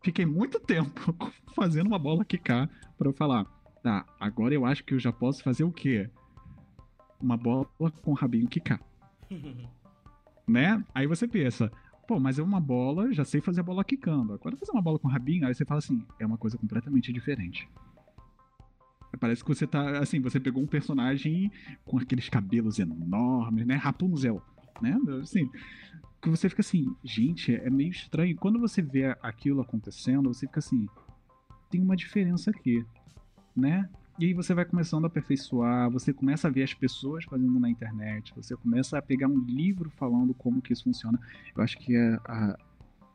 fiquei 0.03 0.25
muito 0.25 0.61
tempo 0.61 1.15
fazendo 1.55 1.89
uma 1.89 1.99
bola 1.99 2.25
quicar 2.25 2.69
para 2.97 3.09
eu 3.09 3.13
falar, 3.13 3.45
tá, 3.83 4.07
agora 4.21 4.55
eu 4.55 4.65
acho 4.65 4.85
que 4.85 4.95
eu 4.95 4.99
já 4.99 5.13
posso 5.13 5.43
fazer 5.43 5.65
o 5.65 5.73
quê? 5.73 6.09
Uma 7.21 7.37
bola 7.37 7.67
com 8.03 8.13
rabinho 8.13 8.49
quicar, 8.49 8.81
né? 10.47 10.85
Aí 10.95 11.07
você 11.07 11.27
pensa, 11.27 11.73
pô, 12.07 12.21
mas 12.21 12.39
é 12.39 12.43
uma 12.43 12.61
bola, 12.61 13.13
já 13.13 13.25
sei 13.25 13.41
fazer 13.41 13.61
a 13.61 13.65
bola 13.65 13.85
quicando. 13.85 14.35
Agora 14.35 14.57
fazer 14.57 14.73
uma 14.73 14.83
bola 14.83 14.99
com 14.99 15.09
rabinho, 15.09 15.47
aí 15.47 15.55
você 15.55 15.65
fala 15.65 15.79
assim, 15.79 16.07
é 16.19 16.27
uma 16.27 16.39
coisa 16.39 16.57
completamente 16.59 17.13
diferente. 17.13 17.69
Parece 19.19 19.43
que 19.43 19.49
você 19.49 19.67
tá, 19.67 19.99
assim, 19.99 20.21
você 20.21 20.41
pegou 20.41 20.63
um 20.63 20.67
personagem 20.67 21.51
com 21.85 21.99
aqueles 21.99 22.29
cabelos 22.29 22.79
enormes, 22.79 23.65
né? 23.67 23.77
Rapunzel, 23.77 24.43
né? 24.81 24.99
Assim, 25.23 25.51
que 26.23 26.31
você 26.31 26.49
fica 26.49 26.61
assim, 26.63 26.95
gente, 27.05 27.55
é 27.55 27.69
meio 27.71 27.91
estranho. 27.91 28.37
Quando 28.37 28.59
você 28.59 28.81
vê 28.81 29.17
aquilo 29.23 29.61
acontecendo, 29.61 30.33
você 30.33 30.47
fica 30.47 30.59
assim, 30.61 30.89
tem 31.71 31.81
uma 31.83 31.97
diferença 31.97 32.51
aqui, 32.51 32.85
né? 33.57 33.89
E 34.19 34.27
aí 34.27 34.33
você 34.33 34.55
vai 34.55 34.65
começando 34.65 35.05
a 35.05 35.07
aperfeiçoar, 35.09 35.91
você 35.91 36.13
começa 36.13 36.47
a 36.47 36.51
ver 36.51 36.63
as 36.63 36.73
pessoas 36.73 37.25
fazendo 37.25 37.59
na 37.59 37.69
internet, 37.69 38.33
você 38.37 38.57
começa 38.57 38.97
a 38.97 39.03
pegar 39.03 39.27
um 39.27 39.39
livro 39.41 39.91
falando 39.91 40.33
como 40.33 40.63
que 40.63 40.73
isso 40.73 40.85
funciona. 40.85 41.19
Eu 41.57 41.63
acho 41.63 41.77
que 41.79 41.97
é, 41.97 42.15
a- 42.25 42.57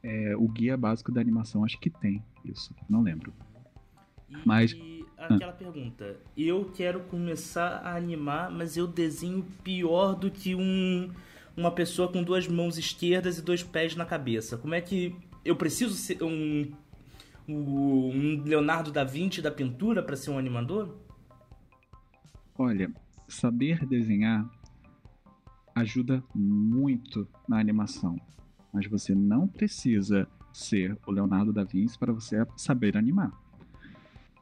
é 0.03 0.35
o 0.35 0.45
guia 0.49 0.75
básico 0.75 1.09
da 1.11 1.21
animação, 1.21 1.63
acho 1.63 1.79
que 1.79 1.89
tem 1.89 2.21
isso, 2.43 2.75
não 2.89 3.01
lembro. 3.01 3.33
E 4.29 4.35
Mas- 4.45 4.75
aquela 5.17 5.53
pergunta, 5.53 6.17
eu 6.37 6.65
quero 6.75 6.99
começar 7.05 7.77
a 7.77 7.95
animar, 7.95 8.51
mas 8.51 8.75
eu 8.77 8.85
desenho 8.85 9.43
pior 9.63 10.13
do 10.15 10.29
que 10.29 10.53
um 10.53 11.09
uma 11.59 11.71
pessoa 11.71 12.11
com 12.11 12.23
duas 12.23 12.47
mãos 12.47 12.77
esquerdas 12.77 13.37
e 13.37 13.41
dois 13.41 13.61
pés 13.61 13.95
na 13.95 14.05
cabeça. 14.05 14.57
Como 14.57 14.73
é 14.73 14.81
que 14.81 15.15
eu 15.43 15.55
preciso 15.55 15.93
ser 15.93 16.23
um 16.23 16.71
um 17.51 18.43
Leonardo 18.43 18.91
da 18.91 19.03
Vinci 19.03 19.41
da 19.41 19.49
pintura 19.49 20.03
para 20.03 20.15
ser 20.15 20.29
um 20.29 20.37
animador? 20.37 20.95
Olha, 22.57 22.91
saber 23.27 23.85
desenhar 23.87 24.47
ajuda 25.73 26.23
muito 26.35 27.27
na 27.47 27.59
animação, 27.59 28.19
mas 28.71 28.85
você 28.87 29.15
não 29.15 29.47
precisa 29.47 30.27
ser 30.53 30.97
o 31.07 31.11
Leonardo 31.11 31.53
da 31.53 31.63
Vinci 31.63 31.97
para 31.97 32.13
você 32.13 32.45
saber 32.57 32.97
animar. 32.97 33.31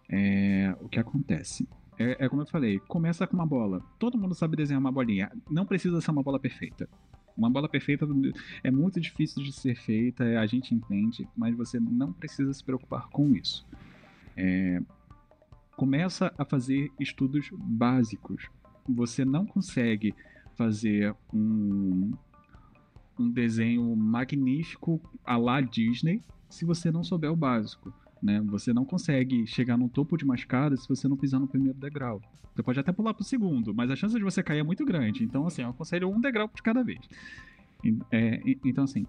É, 0.09 0.75
o 0.81 0.89
que 0.89 0.99
acontece? 0.99 1.67
É, 1.99 2.25
é 2.25 2.29
como 2.29 2.41
eu 2.41 2.47
falei, 2.47 2.79
começa 2.79 3.27
com 3.27 3.35
uma 3.35 3.45
bola. 3.45 3.81
Todo 3.99 4.17
mundo 4.17 4.35
sabe 4.35 4.55
desenhar 4.55 4.79
uma 4.79 4.91
bolinha. 4.91 5.31
Não 5.49 5.65
precisa 5.65 6.01
ser 6.01 6.11
uma 6.11 6.23
bola 6.23 6.39
perfeita. 6.39 6.89
Uma 7.37 7.49
bola 7.49 7.69
perfeita 7.69 8.07
é 8.63 8.71
muito 8.71 8.99
difícil 8.99 9.43
de 9.43 9.53
ser 9.53 9.75
feita, 9.75 10.23
a 10.39 10.45
gente 10.47 10.73
entende, 10.73 11.27
mas 11.37 11.55
você 11.55 11.79
não 11.79 12.11
precisa 12.11 12.51
se 12.51 12.63
preocupar 12.63 13.07
com 13.09 13.35
isso. 13.35 13.65
É, 14.35 14.81
começa 15.75 16.33
a 16.37 16.43
fazer 16.43 16.91
estudos 16.99 17.49
básicos. 17.53 18.49
Você 18.89 19.23
não 19.23 19.45
consegue 19.45 20.15
fazer 20.55 21.15
um, 21.31 22.11
um 23.19 23.29
desenho 23.29 23.95
magnífico 23.95 24.99
à 25.23 25.37
la 25.37 25.61
Disney 25.61 26.21
se 26.49 26.65
você 26.65 26.91
não 26.91 27.03
souber 27.03 27.31
o 27.31 27.35
básico. 27.35 27.93
Né? 28.21 28.41
Você 28.41 28.73
não 28.73 28.83
consegue 28.85 29.45
chegar 29.45 29.77
no 29.77 29.89
topo 29.89 30.17
de 30.17 30.23
uma 30.23 30.35
escada 30.35 30.75
se 30.75 30.87
você 30.87 31.07
não 31.07 31.15
pisar 31.17 31.39
no 31.39 31.47
primeiro 31.47 31.77
degrau. 31.77 32.21
Você 32.55 32.63
pode 32.63 32.79
até 32.79 32.91
pular 32.91 33.13
pro 33.13 33.23
segundo, 33.23 33.73
mas 33.73 33.91
a 33.91 33.95
chance 33.95 34.15
de 34.15 34.23
você 34.23 34.41
cair 34.41 34.59
é 34.59 34.63
muito 34.63 34.83
grande. 34.83 35.23
Então, 35.23 35.45
assim, 35.45 35.61
eu 35.61 35.69
aconselho 35.69 36.09
um 36.09 36.19
degrau 36.19 36.49
de 36.53 36.61
cada 36.61 36.83
vez. 36.83 36.99
É, 38.11 38.41
então, 38.65 38.83
assim, 38.83 39.05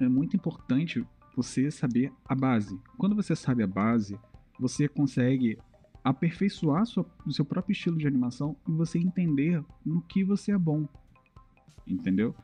é 0.00 0.08
muito 0.08 0.36
importante 0.36 1.04
você 1.36 1.70
saber 1.70 2.12
a 2.28 2.34
base. 2.34 2.76
Quando 2.98 3.14
você 3.14 3.36
sabe 3.36 3.62
a 3.62 3.66
base, 3.66 4.18
você 4.58 4.88
consegue 4.88 5.56
aperfeiçoar 6.02 6.86
sua- 6.86 7.06
o 7.26 7.32
seu 7.32 7.44
próprio 7.44 7.72
estilo 7.72 7.98
de 7.98 8.06
animação 8.06 8.56
e 8.66 8.72
você 8.72 8.98
entender 8.98 9.62
no 9.84 10.00
que 10.02 10.24
você 10.24 10.52
é 10.52 10.58
bom. 10.58 10.88
entendeu? 11.86 12.34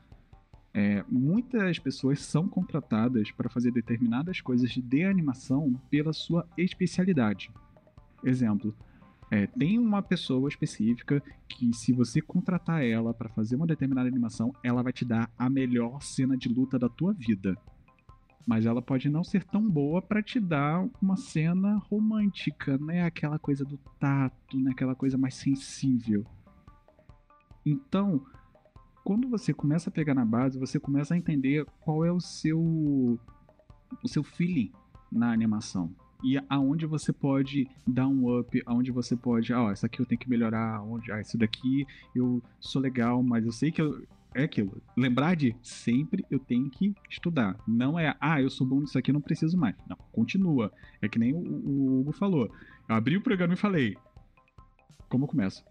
É, 0.73 1.03
muitas 1.07 1.77
pessoas 1.77 2.19
são 2.21 2.47
contratadas 2.47 3.31
para 3.31 3.49
fazer 3.49 3.71
determinadas 3.71 4.41
coisas 4.41 4.71
de 4.71 5.03
animação 5.03 5.79
pela 5.89 6.11
sua 6.11 6.47
especialidade. 6.57 7.51
Exemplo, 8.23 8.75
é, 9.29 9.47
tem 9.47 9.77
uma 9.77 10.01
pessoa 10.01 10.49
específica 10.49 11.21
que, 11.47 11.73
se 11.73 11.93
você 11.93 12.21
contratar 12.21 12.83
ela 12.83 13.13
para 13.13 13.29
fazer 13.29 13.55
uma 13.55 13.67
determinada 13.67 14.07
animação, 14.07 14.53
ela 14.63 14.81
vai 14.81 14.93
te 14.93 15.05
dar 15.05 15.31
a 15.37 15.49
melhor 15.49 16.01
cena 16.01 16.35
de 16.35 16.49
luta 16.49 16.79
da 16.79 16.89
tua 16.89 17.13
vida. 17.13 17.55
Mas 18.45 18.65
ela 18.65 18.81
pode 18.81 19.09
não 19.09 19.23
ser 19.23 19.43
tão 19.43 19.67
boa 19.67 20.01
para 20.01 20.21
te 20.21 20.39
dar 20.39 20.87
uma 21.01 21.15
cena 21.15 21.77
romântica, 21.89 22.77
né? 22.77 23.03
Aquela 23.03 23.39
coisa 23.39 23.63
do 23.63 23.77
tato, 23.99 24.59
né? 24.59 24.71
Aquela 24.71 24.95
coisa 24.95 25.17
mais 25.17 25.35
sensível. 25.35 26.25
Então, 27.65 28.25
quando 29.03 29.29
você 29.29 29.53
começa 29.53 29.89
a 29.89 29.93
pegar 29.93 30.13
na 30.13 30.25
base, 30.25 30.59
você 30.59 30.79
começa 30.79 31.13
a 31.13 31.17
entender 31.17 31.65
qual 31.81 32.05
é 32.05 32.11
o 32.11 32.19
seu 32.19 33.19
o 34.03 34.07
seu 34.07 34.23
feeling 34.23 34.71
na 35.11 35.31
animação 35.31 35.93
e 36.23 36.39
aonde 36.49 36.85
você 36.85 37.11
pode 37.11 37.67
dar 37.85 38.07
um 38.07 38.39
up, 38.39 38.63
aonde 38.65 38.91
você 38.91 39.15
pode, 39.15 39.51
ah, 39.51 39.63
ó, 39.63 39.71
isso 39.73 39.85
aqui 39.85 39.99
eu 39.99 40.05
tenho 40.05 40.19
que 40.19 40.29
melhorar, 40.29 40.81
onde, 40.81 41.11
ah, 41.11 41.19
isso 41.19 41.37
daqui 41.37 41.85
eu 42.15 42.41
sou 42.61 42.81
legal, 42.81 43.21
mas 43.21 43.45
eu 43.45 43.51
sei 43.51 43.71
que 43.71 43.81
eu, 43.81 44.01
é 44.33 44.43
aquilo. 44.43 44.81
Lembrar 44.95 45.35
de 45.35 45.53
sempre 45.61 46.25
eu 46.31 46.39
tenho 46.39 46.69
que 46.69 46.95
estudar. 47.09 47.57
Não 47.67 47.99
é, 47.99 48.15
ah, 48.21 48.41
eu 48.41 48.49
sou 48.49 48.65
bom 48.65 48.79
nisso 48.79 48.97
aqui, 48.97 49.11
não 49.11 49.19
preciso 49.19 49.57
mais. 49.57 49.75
Não, 49.87 49.97
continua. 50.13 50.71
É 51.01 51.09
que 51.09 51.19
nem 51.19 51.33
o, 51.33 51.39
o 51.39 51.99
Hugo 51.99 52.13
falou. 52.13 52.49
Eu 52.87 52.95
abri 52.95 53.17
o 53.17 53.21
programa 53.21 53.53
e 53.53 53.57
falei, 53.57 53.97
como 55.09 55.25
eu 55.25 55.27
começo? 55.27 55.63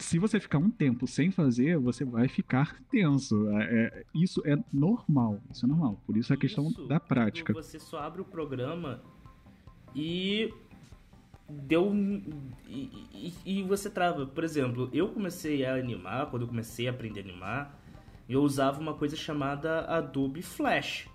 Se 0.00 0.18
você 0.18 0.40
ficar 0.40 0.58
um 0.58 0.70
tempo 0.70 1.06
sem 1.06 1.30
fazer, 1.30 1.78
você 1.78 2.04
vai 2.04 2.28
ficar 2.28 2.80
tenso. 2.90 3.48
É, 3.50 3.62
é, 3.62 4.04
isso 4.14 4.42
é 4.46 4.56
normal. 4.72 5.40
Isso 5.50 5.64
é 5.64 5.68
normal. 5.68 6.00
Por 6.06 6.16
isso 6.16 6.32
é 6.32 6.36
a 6.36 6.38
questão 6.38 6.68
isso, 6.68 6.86
da 6.86 6.98
prática. 6.98 7.52
Você 7.52 7.78
só 7.78 8.00
abre 8.00 8.20
o 8.20 8.24
programa 8.24 9.02
e 9.94 10.52
deu 11.48 11.92
e, 12.68 12.90
e, 13.12 13.34
e, 13.44 13.62
você 13.62 13.90
trava. 13.90 14.26
Por 14.26 14.42
exemplo, 14.42 14.88
eu 14.92 15.08
comecei 15.08 15.64
a 15.64 15.74
animar 15.74 16.30
quando 16.30 16.42
eu 16.42 16.48
comecei 16.48 16.88
a 16.88 16.90
aprender 16.90 17.20
a 17.20 17.24
animar, 17.24 17.80
eu 18.28 18.42
usava 18.42 18.80
uma 18.80 18.94
coisa 18.94 19.16
chamada 19.16 19.80
Adobe 19.82 20.42
Flash. 20.42 21.08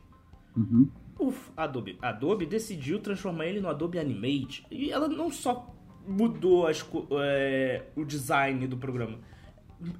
Uhum. 0.55 0.89
Uf, 1.17 1.51
Adobe, 1.55 1.97
Adobe 2.01 2.45
decidiu 2.45 2.99
transformar 2.99 3.45
ele 3.45 3.61
no 3.61 3.69
Adobe 3.69 3.97
Animate 3.97 4.65
e 4.69 4.91
ela 4.91 5.07
não 5.07 5.31
só 5.31 5.74
mudou 6.07 6.67
as, 6.67 6.85
é, 7.21 7.83
o 7.95 8.03
design 8.03 8.67
do 8.67 8.77
programa. 8.77 9.19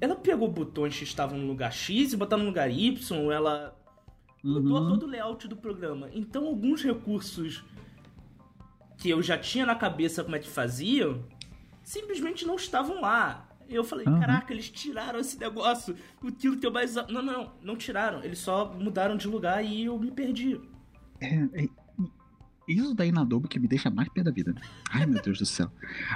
Ela 0.00 0.16
pegou 0.16 0.48
botões 0.50 0.96
que 0.96 1.04
estavam 1.04 1.38
no 1.38 1.46
lugar 1.46 1.72
X 1.72 2.12
e 2.12 2.16
botou 2.16 2.38
no 2.38 2.44
lugar 2.44 2.70
Y, 2.70 3.32
ela 3.32 3.76
mudou 4.42 4.80
uhum. 4.80 4.88
todo 4.88 5.02
o 5.04 5.06
layout 5.06 5.46
do 5.48 5.56
programa. 5.56 6.08
Então 6.12 6.46
alguns 6.46 6.82
recursos 6.82 7.64
que 8.96 9.10
eu 9.10 9.22
já 9.22 9.36
tinha 9.36 9.66
na 9.66 9.74
cabeça 9.74 10.24
como 10.24 10.36
é 10.36 10.38
que 10.38 10.48
faziam, 10.48 11.24
simplesmente 11.82 12.46
não 12.46 12.56
estavam 12.56 13.00
lá. 13.00 13.48
Eu 13.68 13.82
falei, 13.82 14.06
uhum. 14.06 14.20
caraca, 14.20 14.52
eles 14.52 14.70
tiraram 14.70 15.18
esse 15.18 15.38
negócio, 15.38 15.96
aquilo 16.26 16.56
que 16.56 16.66
eu 16.66 16.70
mais. 16.70 16.94
Não, 16.94 17.22
não, 17.22 17.52
não 17.60 17.76
tiraram. 17.76 18.22
Eles 18.22 18.38
só 18.38 18.72
mudaram 18.72 19.16
de 19.16 19.26
lugar 19.26 19.64
e 19.64 19.84
eu 19.84 19.98
me 19.98 20.10
perdi. 20.10 20.60
Isso 22.66 22.94
daí 22.94 23.12
na 23.12 23.22
Adobe 23.22 23.48
que 23.48 23.58
me 23.58 23.68
deixa 23.68 23.90
mais 23.90 24.08
pé 24.08 24.22
da 24.22 24.30
vida. 24.30 24.54
Ai, 24.90 25.06
meu 25.06 25.22
Deus 25.22 25.38
do 25.38 25.46
céu. 25.46 25.70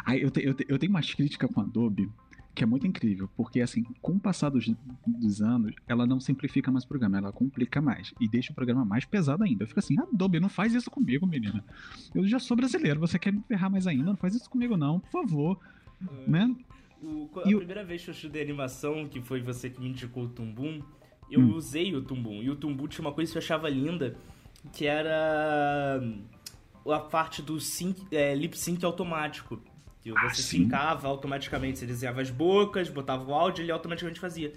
Eu, 0.09 0.31
te, 0.31 0.45
eu, 0.45 0.55
te, 0.55 0.67
eu 0.69 0.79
tenho 0.79 0.91
umas 0.91 1.13
críticas 1.13 1.51
com 1.51 1.61
a 1.61 1.65
Adobe 1.65 2.11
que 2.55 2.65
é 2.65 2.67
muito 2.67 2.87
incrível, 2.87 3.29
porque 3.37 3.61
assim, 3.61 3.85
com 4.03 4.13
o 4.13 4.21
passar 4.21 4.51
dos, 4.51 4.71
dos, 5.07 5.41
anos, 5.41 5.75
ela 5.87 6.07
não 6.07 6.19
simplifica 6.19 6.71
mais 6.71 6.85
o 6.85 6.89
programa, 6.89 7.17
ela 7.17 7.33
complica 7.33 7.81
mais 7.81 8.13
e 8.21 8.29
deixa 8.29 8.53
o 8.53 8.55
programa 8.55 8.85
mais 8.85 9.05
pesado 9.05 9.45
ainda. 9.45 9.63
Eu 9.63 9.69
fico 9.69 9.79
assim, 9.79 9.99
Adobe, 9.99 10.41
não 10.41 10.49
faz 10.49 10.75
isso 10.75 10.91
comigo, 10.91 11.27
menina. 11.27 11.65
Eu 12.15 12.27
já 12.27 12.39
sou 12.39 12.57
brasileiro, 12.57 12.99
você 12.99 13.19
quer 13.19 13.33
me 13.33 13.41
ferrar 13.47 13.71
mais 13.71 13.87
ainda? 13.87 14.05
Não 14.05 14.17
faz 14.17 14.35
isso 14.35 14.51
comigo 14.51 14.77
não, 14.77 15.01
por 15.01 15.11
favor. 15.11 15.59
É. 16.03 16.31
Né? 16.31 16.57
O, 17.03 17.31
a 17.37 17.49
e 17.49 17.57
primeira 17.57 17.85
vez 17.85 18.05
que 18.05 18.11
eu 18.11 18.15
estudei 18.15 18.43
animação, 18.43 19.09
que 19.09 19.23
foi 19.23 19.41
você 19.41 19.71
que 19.71 19.81
me 19.81 19.89
indicou 19.89 20.25
o 20.25 20.29
Tumbum, 20.29 20.83
eu 21.31 21.41
hum. 21.41 21.55
usei 21.55 21.95
o 21.95 22.03
Tumbum. 22.03 22.43
E 22.43 22.51
o 22.51 22.57
Tumbum 22.57 22.89
tinha 22.89 23.07
uma 23.07 23.13
coisa 23.13 23.31
que 23.31 23.39
eu 23.39 23.43
achava 23.43 23.69
linda, 23.71 24.17
que 24.73 24.87
era 24.87 26.03
a 26.87 26.99
parte 26.99 27.43
do 27.43 27.61
sync, 27.61 28.07
é, 28.11 28.35
lip 28.35 28.59
sync 28.59 28.85
automático. 28.85 29.61
Que 30.03 30.11
ah, 30.11 30.29
você 30.29 30.43
sim. 30.43 30.65
sincava 30.65 31.07
automaticamente, 31.09 31.79
você 31.79 31.87
desenhava 31.87 32.23
as 32.23 32.31
bocas, 32.31 32.89
botava 32.89 33.23
o 33.31 33.35
áudio 33.35 33.63
e 33.63 33.65
ele 33.65 33.73
automaticamente 33.73 34.19
fazia. 34.19 34.53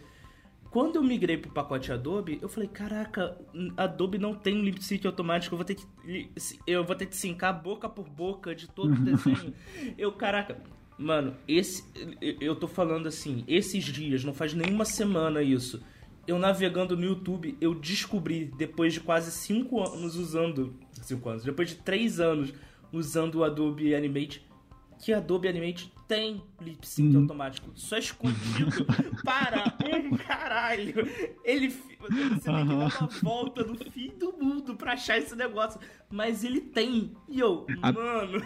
Quando 0.71 0.95
eu 0.95 1.03
migrei 1.03 1.37
pro 1.37 1.51
pacote 1.51 1.91
Adobe, 1.91 2.39
eu 2.41 2.49
falei, 2.49 2.67
caraca, 2.67 3.37
Adobe 3.77 4.17
não 4.17 4.33
tem 4.33 4.61
lip 4.61 4.83
sync 4.83 5.05
automático, 5.05 5.53
eu 5.53 5.57
vou 5.57 5.65
ter 5.65 5.75
que 5.75 5.85
eu 6.65 6.83
vou 6.83 6.95
ter 6.95 7.05
que 7.05 7.15
sincar 7.15 7.61
boca 7.61 7.87
por 7.87 8.09
boca 8.09 8.55
de 8.55 8.67
todo 8.67 8.93
o 8.93 8.99
desenho. 8.99 9.53
eu, 9.97 10.11
caraca, 10.13 10.57
mano, 10.97 11.35
esse 11.47 11.83
eu 12.41 12.55
tô 12.55 12.67
falando 12.67 13.07
assim, 13.07 13.43
esses 13.47 13.83
dias, 13.83 14.23
não 14.23 14.33
faz 14.33 14.53
nenhuma 14.53 14.85
semana 14.85 15.43
isso 15.43 15.83
eu 16.25 16.39
navegando 16.39 16.95
no 16.95 17.03
YouTube, 17.03 17.57
eu 17.59 17.75
descobri, 17.75 18.45
depois 18.57 18.93
de 18.93 18.99
quase 18.99 19.31
5 19.31 19.81
anos 19.81 20.15
usando. 20.15 20.73
5 21.01 21.29
anos, 21.29 21.43
depois 21.43 21.69
de 21.69 21.75
3 21.75 22.19
anos 22.19 22.53
usando 22.91 23.35
o 23.35 23.43
Adobe 23.43 23.93
Animate, 23.95 24.45
que 24.99 25.11
Adobe 25.11 25.47
Animate 25.47 25.91
tem 26.07 26.43
lip 26.61 26.87
sync 26.87 27.15
hum. 27.15 27.21
automático. 27.21 27.71
Só 27.75 27.97
escondido 27.97 28.85
para 29.25 29.75
um 29.81 30.15
caralho. 30.15 30.93
Ele. 31.43 31.69
Você 31.69 32.15
tem 32.15 32.29
que 32.39 32.45
dar 32.45 32.63
uma 32.63 32.89
volta 33.21 33.63
no 33.63 33.75
fim 33.91 34.09
do 34.17 34.33
mundo 34.33 34.75
pra 34.75 34.93
achar 34.93 35.17
esse 35.17 35.35
negócio. 35.35 35.79
Mas 36.09 36.43
ele 36.43 36.61
tem. 36.61 37.13
E 37.27 37.39
eu, 37.39 37.65
A... 37.81 37.91
mano. 37.91 38.45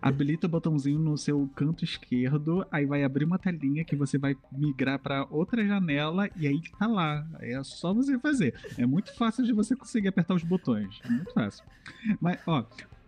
Habilita 0.00 0.46
o 0.46 0.50
botãozinho 0.50 0.98
no 0.98 1.16
seu 1.18 1.48
canto 1.54 1.84
esquerdo, 1.84 2.64
aí 2.70 2.86
vai 2.86 3.02
abrir 3.02 3.24
uma 3.24 3.38
telinha 3.38 3.84
que 3.84 3.96
você 3.96 4.16
vai 4.16 4.36
migrar 4.52 4.98
para 4.98 5.26
outra 5.30 5.66
janela 5.66 6.30
e 6.36 6.46
aí 6.46 6.60
tá 6.78 6.86
lá. 6.86 7.26
É 7.40 7.62
só 7.62 7.92
você 7.92 8.18
fazer. 8.18 8.54
É 8.78 8.86
muito 8.86 9.14
fácil 9.16 9.44
de 9.44 9.52
você 9.52 9.74
conseguir 9.74 10.08
apertar 10.08 10.34
os 10.34 10.44
botões. 10.44 11.00
É 11.04 11.10
muito 11.10 11.32
fácil. 11.32 11.64
Mas, 12.20 12.38
ó, 12.46 12.64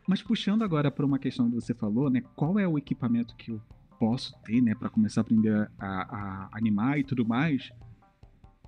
mas 0.06 0.22
puxando 0.22 0.62
agora 0.62 0.90
para 0.90 1.06
uma 1.06 1.18
questão 1.18 1.48
que 1.48 1.54
você 1.54 1.74
falou, 1.74 2.10
né? 2.10 2.22
Qual 2.34 2.58
é 2.58 2.66
o 2.66 2.76
equipamento 2.76 3.36
que 3.36 3.52
eu 3.52 3.60
posso 3.98 4.36
ter, 4.44 4.60
né, 4.60 4.74
para 4.74 4.90
começar 4.90 5.20
a 5.20 5.22
aprender 5.22 5.70
a, 5.78 5.86
a, 5.88 6.48
animar 6.52 6.98
e 6.98 7.04
tudo 7.04 7.24
mais? 7.24 7.70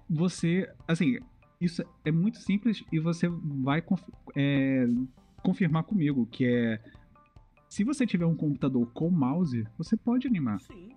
Você, 0.08 0.70
assim, 0.86 1.18
isso 1.60 1.82
é 2.04 2.12
muito 2.12 2.38
simples 2.38 2.84
e 2.92 2.98
você 2.98 3.28
vai 3.28 3.82
é, 4.36 4.88
confirmar 5.42 5.82
comigo 5.82 6.26
que 6.26 6.44
é 6.44 6.80
se 7.68 7.84
você 7.84 8.06
tiver 8.06 8.26
um 8.26 8.36
computador 8.36 8.86
com 8.92 9.10
mouse, 9.10 9.66
você 9.76 9.96
pode 9.96 10.26
animar. 10.26 10.60
Sim. 10.60 10.90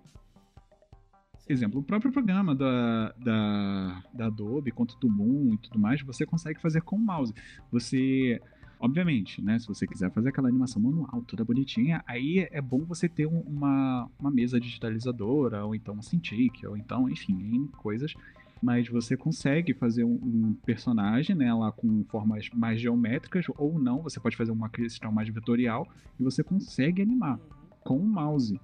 Exemplo, 1.48 1.80
o 1.80 1.82
próprio 1.82 2.12
programa 2.12 2.54
da, 2.54 3.12
da, 3.18 4.04
da 4.14 4.26
Adobe, 4.26 4.70
quanto 4.70 4.96
do 5.00 5.10
Moon 5.10 5.54
e 5.54 5.58
tudo 5.58 5.80
mais, 5.80 6.00
você 6.00 6.24
consegue 6.24 6.60
fazer 6.60 6.80
com 6.82 6.96
mouse. 6.96 7.34
Você, 7.72 8.40
obviamente, 8.78 9.42
né, 9.42 9.58
se 9.58 9.66
você 9.66 9.84
quiser 9.84 10.12
fazer 10.12 10.28
aquela 10.28 10.48
animação 10.48 10.80
manual, 10.80 11.24
toda 11.26 11.44
bonitinha, 11.44 12.04
aí 12.06 12.46
é 12.52 12.60
bom 12.60 12.84
você 12.84 13.08
ter 13.08 13.26
um, 13.26 13.40
uma, 13.40 14.08
uma 14.16 14.30
mesa 14.30 14.60
digitalizadora, 14.60 15.64
ou 15.64 15.74
então 15.74 15.96
um 15.96 16.02
Cintiq, 16.02 16.64
ou 16.68 16.76
então, 16.76 17.10
enfim, 17.10 17.66
coisas 17.78 18.14
mas 18.62 18.88
você 18.88 19.16
consegue 19.16 19.72
fazer 19.72 20.04
um, 20.04 20.14
um, 20.22 20.56
personagem, 20.64 21.34
né, 21.34 21.52
lá 21.52 21.72
com 21.72 22.04
formas 22.04 22.48
mais 22.50 22.80
geométricas 22.80 23.46
ou 23.56 23.78
não, 23.78 24.02
você 24.02 24.20
pode 24.20 24.36
fazer 24.36 24.52
uma 24.52 24.68
questão 24.68 25.10
mais 25.10 25.28
vetorial 25.28 25.86
e 26.18 26.22
você 26.22 26.42
consegue 26.42 27.00
animar 27.00 27.38
com 27.80 27.96
o 27.96 28.04
mouse. 28.04 28.60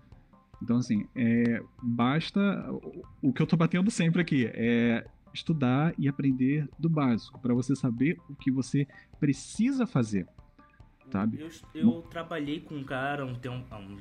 Então, 0.62 0.76
assim, 0.76 1.06
é, 1.14 1.62
basta. 1.82 2.40
O 3.22 3.32
que 3.32 3.42
eu 3.42 3.46
tô 3.46 3.56
batendo 3.56 3.90
sempre 3.90 4.22
aqui 4.22 4.46
é 4.54 5.06
estudar 5.32 5.94
e 5.98 6.08
aprender 6.08 6.68
do 6.78 6.88
básico, 6.88 7.38
para 7.40 7.52
você 7.52 7.76
saber 7.76 8.18
o 8.28 8.34
que 8.34 8.50
você 8.50 8.86
precisa 9.20 9.86
fazer. 9.86 10.26
Sabe? 11.10 11.38
Eu, 11.40 11.50
eu 11.74 12.02
trabalhei 12.02 12.60
com 12.60 12.74
um 12.74 12.84
cara 12.84 13.24
um, 13.24 13.32
um, 13.32 13.96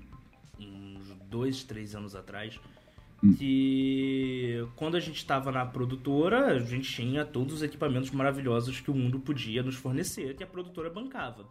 uns 0.59 1.13
dois, 1.29 1.63
três 1.63 1.93
anos 1.93 2.15
atrás. 2.15 2.59
Que 3.33 4.67
quando 4.75 4.95
a 4.95 4.99
gente 4.99 5.17
estava 5.17 5.51
na 5.51 5.65
produtora, 5.65 6.47
a 6.47 6.59
gente 6.59 6.91
tinha 6.91 7.25
todos 7.25 7.55
os 7.55 7.63
equipamentos 7.63 8.11
maravilhosos 8.11 8.79
que 8.79 8.91
o 8.91 8.95
mundo 8.95 9.19
podia 9.19 9.63
nos 9.63 9.75
fornecer, 9.75 10.35
que 10.35 10.43
a 10.43 10.47
produtora 10.47 10.89
bancava. 10.89 11.45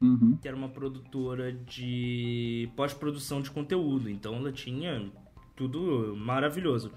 Uhum. 0.00 0.36
Que 0.40 0.48
era 0.48 0.56
uma 0.56 0.68
produtora 0.68 1.52
de 1.52 2.68
pós-produção 2.74 3.40
de 3.40 3.50
conteúdo, 3.50 4.10
então 4.10 4.34
ela 4.34 4.50
tinha 4.50 5.10
tudo 5.54 6.16
maravilhoso. 6.16 6.90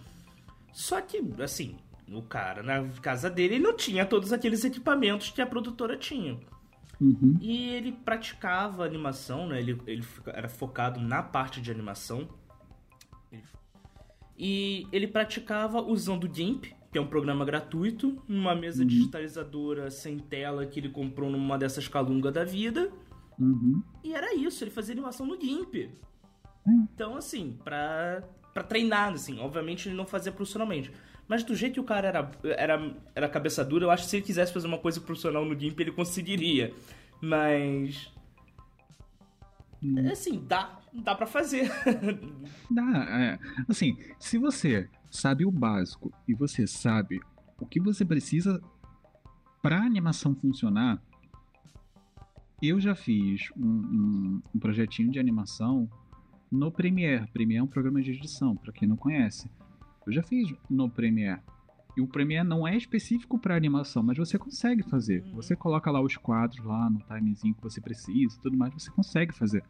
Só 0.73 0.99
que, 1.01 1.21
assim, 1.41 1.75
o 2.11 2.21
cara 2.21 2.61
na 2.61 2.87
casa 3.01 3.29
dele 3.29 3.59
não 3.59 3.75
tinha 3.75 4.05
todos 4.05 4.33
aqueles 4.33 4.63
equipamentos 4.63 5.29
que 5.29 5.41
a 5.41 5.45
produtora 5.45 5.95
tinha. 5.97 6.39
Uhum. 6.99 7.37
E 7.41 7.69
ele 7.69 7.91
praticava 7.91 8.85
animação, 8.85 9.47
né? 9.47 9.59
Ele, 9.59 9.79
ele 9.85 10.05
era 10.27 10.47
focado 10.47 10.99
na 10.99 11.21
parte 11.21 11.61
de 11.61 11.71
animação. 11.71 12.27
Ele 13.31 13.43
E 14.37 14.87
ele 14.91 15.07
praticava 15.07 15.81
usando 15.81 16.25
o 16.25 16.33
GIMP, 16.33 16.65
que 16.91 16.97
é 16.97 17.01
um 17.01 17.07
programa 17.07 17.43
gratuito, 17.45 18.21
numa 18.27 18.53
mesa 18.55 18.81
Uhum. 18.81 18.87
digitalizadora 18.87 19.89
sem 19.91 20.17
tela 20.19 20.65
que 20.65 20.79
ele 20.79 20.89
comprou 20.89 21.29
numa 21.29 21.57
dessas 21.57 21.87
calunga 21.87 22.31
da 22.31 22.43
vida. 22.43 22.91
Uhum. 23.39 23.81
E 24.03 24.13
era 24.13 24.33
isso, 24.35 24.63
ele 24.63 24.71
fazia 24.71 24.93
animação 24.93 25.25
no 25.25 25.39
GIMP. 25.39 25.89
Hum. 26.67 26.87
Então, 26.93 27.15
assim, 27.15 27.57
pra, 27.63 28.23
pra 28.53 28.63
treinar, 28.63 29.13
assim, 29.13 29.39
obviamente 29.39 29.87
ele 29.89 29.95
não 29.95 30.05
fazia 30.05 30.31
profissionalmente. 30.31 30.91
Mas 31.27 31.43
do 31.43 31.55
jeito 31.55 31.73
que 31.73 31.79
o 31.79 31.83
cara 31.83 32.07
era, 32.07 32.31
era, 32.43 32.95
era 33.15 33.29
cabeça 33.29 33.63
dura, 33.65 33.85
eu 33.85 33.91
acho 33.91 34.03
que 34.03 34.09
se 34.09 34.17
ele 34.17 34.25
quisesse 34.25 34.53
fazer 34.53 34.67
uma 34.67 34.77
coisa 34.77 35.01
profissional 35.01 35.43
no 35.43 35.59
GIMP, 35.59 35.79
ele 35.79 35.91
conseguiria. 35.91 36.73
Mas. 37.21 38.11
É 39.97 40.11
Assim, 40.11 40.43
dá. 40.47 40.79
Dá 40.93 41.13
pra 41.13 41.25
fazer. 41.27 41.69
Dá, 42.71 43.05
é. 43.19 43.39
Assim, 43.67 43.97
se 44.19 44.37
você 44.37 44.89
sabe 45.11 45.45
o 45.45 45.51
básico 45.51 46.11
e 46.27 46.33
você 46.33 46.65
sabe 46.65 47.19
o 47.59 47.65
que 47.65 47.79
você 47.81 48.05
precisa 48.05 48.61
para 49.61 49.81
animação 49.83 50.33
funcionar, 50.35 51.01
eu 52.61 52.79
já 52.79 52.95
fiz 52.95 53.49
um, 53.57 53.67
um- 53.67 54.41
um 54.55 54.59
projetinho 54.59 55.11
de 55.11 55.19
animação 55.19 55.89
no 56.51 56.71
Premiere. 56.71 57.27
Premiere 57.31 57.59
é 57.59 57.63
um 57.63 57.67
programa 57.67 58.01
de 58.01 58.11
edição, 58.11 58.55
para 58.55 58.71
quem 58.71 58.87
não 58.87 58.95
conhece. 58.95 59.49
Eu 60.07 60.13
já 60.13 60.23
fiz 60.23 60.53
no 60.69 60.89
Premiere. 60.89 61.41
E 61.95 62.01
o 62.01 62.07
Premiere 62.07 62.47
não 62.47 62.67
é 62.67 62.75
específico 62.75 63.39
para 63.39 63.55
animação, 63.55 64.03
mas 64.03 64.17
você 64.17 64.37
consegue 64.37 64.83
fazer. 64.83 65.23
Uhum. 65.23 65.35
Você 65.35 65.55
coloca 65.55 65.89
lá 65.89 66.01
os 66.01 66.17
quadros 66.17 66.63
lá 66.65 66.89
no 66.89 66.99
timezinho 66.99 67.55
que 67.55 67.63
você 67.63 67.79
precisa 67.79 68.37
tudo 68.41 68.57
mais, 68.57 68.73
você 68.73 68.91
consegue 68.91 69.33
fazer. 69.33 69.63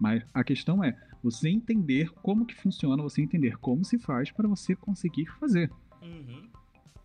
Mas 0.00 0.24
a 0.32 0.42
questão 0.42 0.82
é 0.82 0.96
você 1.22 1.48
entender 1.48 2.10
como 2.22 2.46
que 2.46 2.54
funciona, 2.54 3.02
você 3.02 3.22
entender 3.22 3.58
como 3.58 3.84
se 3.84 3.98
faz 3.98 4.30
para 4.30 4.48
você 4.48 4.74
conseguir 4.74 5.26
fazer. 5.38 5.70
Uhum. 6.02 6.48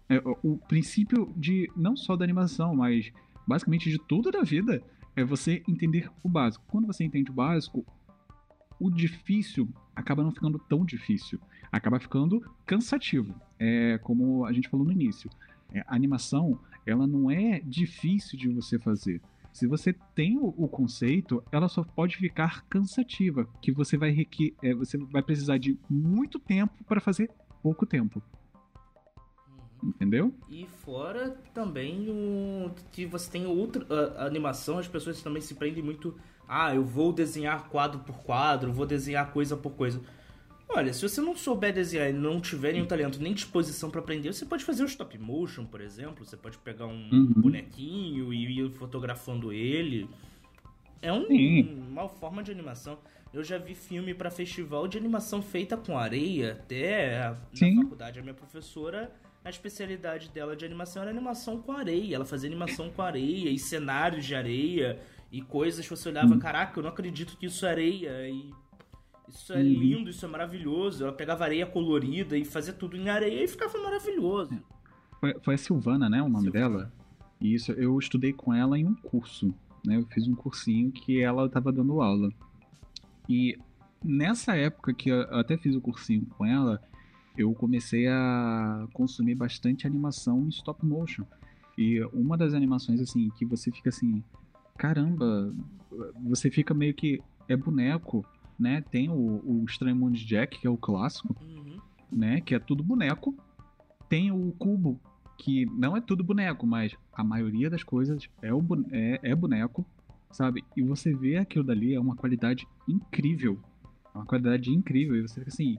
É, 0.07 0.17
o, 0.19 0.53
o 0.53 0.57
princípio 0.57 1.33
de 1.35 1.69
não 1.75 1.95
só 1.95 2.15
da 2.15 2.23
animação, 2.23 2.75
mas 2.75 3.11
basicamente 3.47 3.89
de 3.89 3.97
tudo 3.97 4.31
da 4.31 4.41
vida 4.41 4.81
é 5.15 5.23
você 5.23 5.63
entender 5.67 6.09
o 6.23 6.29
básico. 6.29 6.63
Quando 6.67 6.87
você 6.87 7.03
entende 7.03 7.31
o 7.31 7.33
básico, 7.33 7.85
o 8.79 8.89
difícil 8.89 9.69
acaba 9.95 10.23
não 10.23 10.31
ficando 10.31 10.57
tão 10.57 10.85
difícil, 10.85 11.39
acaba 11.71 11.99
ficando 11.99 12.41
cansativo. 12.65 13.33
É 13.63 13.99
como 13.99 14.43
a 14.45 14.51
gente 14.51 14.67
falou 14.67 14.83
no 14.87 14.91
início. 14.91 15.29
É, 15.71 15.81
a 15.87 15.95
animação, 15.95 16.57
ela 16.83 17.05
não 17.05 17.29
é 17.29 17.59
difícil 17.59 18.37
de 18.39 18.49
você 18.49 18.79
fazer. 18.79 19.21
Se 19.53 19.67
você 19.67 19.93
tem 20.15 20.35
o, 20.37 20.47
o 20.57 20.67
conceito, 20.67 21.43
ela 21.51 21.67
só 21.69 21.83
pode 21.83 22.17
ficar 22.17 22.63
cansativa, 22.67 23.47
que 23.61 23.71
você 23.71 23.97
vai 23.97 24.09
requer, 24.09 24.53
é, 24.63 24.73
você 24.73 24.97
vai 24.97 25.21
precisar 25.21 25.59
de 25.59 25.77
muito 25.87 26.39
tempo 26.39 26.73
para 26.85 26.99
fazer 26.99 27.29
pouco 27.61 27.85
tempo, 27.85 28.19
Uhum. 29.83 29.89
entendeu? 29.89 30.33
E 30.49 30.65
fora 30.65 31.29
também 31.53 32.09
o 32.09 32.71
que 32.91 33.05
você 33.05 33.29
tem 33.29 33.45
outra 33.45 33.85
a- 33.89 34.23
a 34.23 34.25
animação, 34.25 34.79
as 34.79 34.87
pessoas 34.87 35.21
também 35.21 35.41
se 35.41 35.53
prendem 35.53 35.83
muito. 35.83 36.15
Ah, 36.47 36.73
eu 36.75 36.83
vou 36.83 37.13
desenhar 37.13 37.69
quadro 37.69 37.99
por 37.99 38.17
quadro, 38.23 38.73
vou 38.73 38.85
desenhar 38.85 39.31
coisa 39.31 39.55
por 39.55 39.71
coisa. 39.73 40.01
Olha, 40.73 40.93
se 40.93 41.01
você 41.01 41.19
não 41.19 41.35
souber 41.35 41.73
desenhar 41.73 42.09
e 42.09 42.13
não 42.13 42.39
tiver 42.39 42.73
nenhum 42.73 42.85
talento 42.85 43.21
nem 43.21 43.33
disposição 43.33 43.89
pra 43.89 43.99
aprender, 43.99 44.31
você 44.33 44.45
pode 44.45 44.63
fazer 44.63 44.83
o 44.83 44.85
stop 44.85 45.17
motion, 45.17 45.65
por 45.65 45.81
exemplo. 45.81 46.25
Você 46.25 46.37
pode 46.37 46.57
pegar 46.59 46.85
um 46.87 47.09
Uhum. 47.11 47.25
bonequinho 47.35 48.33
e 48.33 48.59
ir 48.59 48.69
fotografando 48.71 49.51
ele. 49.51 50.09
É 51.01 51.11
um- 51.11 51.27
uma 51.89 52.07
forma 52.07 52.41
de 52.41 52.51
animação. 52.51 52.97
Eu 53.33 53.43
já 53.43 53.57
vi 53.57 53.73
filme 53.75 54.13
pra 54.13 54.29
festival 54.31 54.87
de 54.87 54.97
animação 54.97 55.41
feita 55.41 55.75
com 55.75 55.97
areia, 55.97 56.53
até 56.53 57.33
Sim. 57.53 57.75
na 57.75 57.81
faculdade. 57.83 58.19
A 58.19 58.21
minha 58.21 58.33
professora, 58.33 59.11
a 59.43 59.49
especialidade 59.49 60.29
dela 60.29 60.55
de 60.55 60.63
animação 60.65 61.01
era 61.01 61.11
animação 61.11 61.61
com 61.61 61.71
areia. 61.73 62.15
Ela 62.15 62.25
fazia 62.25 62.49
animação 62.49 62.89
com 62.91 63.01
areia 63.01 63.49
e 63.49 63.57
cenários 63.59 64.25
de 64.25 64.35
areia 64.35 64.99
e 65.31 65.41
coisas 65.41 65.85
que 65.85 65.89
você 65.95 66.07
olhava, 66.09 66.33
Hum. 66.35 66.39
caraca, 66.39 66.77
eu 66.79 66.83
não 66.83 66.89
acredito 66.91 67.35
que 67.37 67.45
isso 67.47 67.65
é 67.65 67.69
areia 67.69 68.29
e 68.29 68.51
isso 69.31 69.53
é 69.53 69.57
Uhum. 69.57 69.63
lindo, 69.63 70.09
isso 70.09 70.25
é 70.25 70.27
maravilhoso. 70.27 71.03
Ela 71.03 71.13
pegava 71.13 71.43
areia 71.43 71.65
colorida 71.65 72.37
e 72.37 72.45
fazia 72.45 72.73
tudo 72.73 72.95
em 72.97 73.09
areia 73.09 73.43
e 73.43 73.47
ficava 73.47 73.77
maravilhoso. 73.81 74.57
Foi, 75.19 75.35
foi 75.41 75.53
a 75.55 75.57
Silvana, 75.57 76.09
né, 76.09 76.21
o 76.21 76.29
nome 76.29 76.43
Silvana. 76.45 76.69
dela? 76.69 76.93
Isso 77.39 77.71
eu 77.73 77.97
estudei 77.97 78.33
com 78.33 78.53
ela 78.53 78.77
em 78.77 78.85
um 78.85 78.93
curso, 78.95 79.53
né? 79.85 79.97
Eu 79.97 80.05
fiz 80.07 80.27
um 80.27 80.35
cursinho 80.35 80.91
que 80.91 81.19
ela 81.21 81.45
estava 81.47 81.71
dando 81.71 82.01
aula. 82.01 82.29
E 83.27 83.57
nessa 84.03 84.55
época 84.55 84.93
que 84.93 85.09
eu 85.09 85.21
até 85.35 85.57
fiz 85.57 85.75
o 85.75 85.81
cursinho 85.81 86.25
com 86.37 86.45
ela, 86.45 86.81
eu 87.37 87.53
comecei 87.53 88.07
a 88.07 88.87
consumir 88.93 89.35
bastante 89.35 89.87
animação 89.87 90.45
em 90.45 90.49
stop 90.49 90.85
motion. 90.85 91.23
E 91.77 92.03
uma 92.13 92.37
das 92.37 92.53
animações 92.53 92.99
assim 92.99 93.29
que 93.31 93.45
você 93.45 93.71
fica 93.71 93.89
assim, 93.89 94.23
caramba, 94.77 95.53
você 96.23 96.49
fica 96.51 96.73
meio 96.73 96.93
que 96.93 97.21
é 97.47 97.55
boneco, 97.55 98.25
né? 98.61 98.83
Tem 98.91 99.09
o, 99.09 99.41
o 99.43 99.65
Estranho 99.67 99.95
Mundo 99.95 100.15
de 100.15 100.25
Jack, 100.25 100.59
que 100.59 100.67
é 100.67 100.69
o 100.69 100.77
clássico 100.77 101.35
Uhum. 101.41 101.79
né? 102.11 102.41
Que 102.41 102.55
é 102.55 102.59
tudo 102.59 102.83
boneco. 102.83 103.35
Tem 104.07 104.31
o 104.31 104.51
cubo, 104.53 104.99
que 105.37 105.65
não 105.65 105.95
é 105.97 106.01
tudo 106.01 106.23
boneco, 106.23 106.67
mas 106.67 106.95
a 107.13 107.23
maioria 107.23 107.69
das 107.69 107.83
coisas 107.83 108.29
é, 108.41 108.53
o 108.53 108.61
é, 108.91 109.19
é 109.23 109.35
boneco, 109.35 109.85
sabe? 110.31 110.63
E 110.75 110.81
você 110.81 111.13
vê 111.15 111.37
aquilo 111.37 111.63
dali, 111.63 111.93
é 111.95 111.99
uma 111.99 112.15
qualidade 112.15 112.67
incrível. 112.87 113.59
É 114.13 114.17
uma 114.17 114.25
qualidade 114.25 114.69
incrível. 114.69 115.15
E 115.15 115.21
você 115.21 115.35
fica 115.39 115.49
assim. 115.49 115.77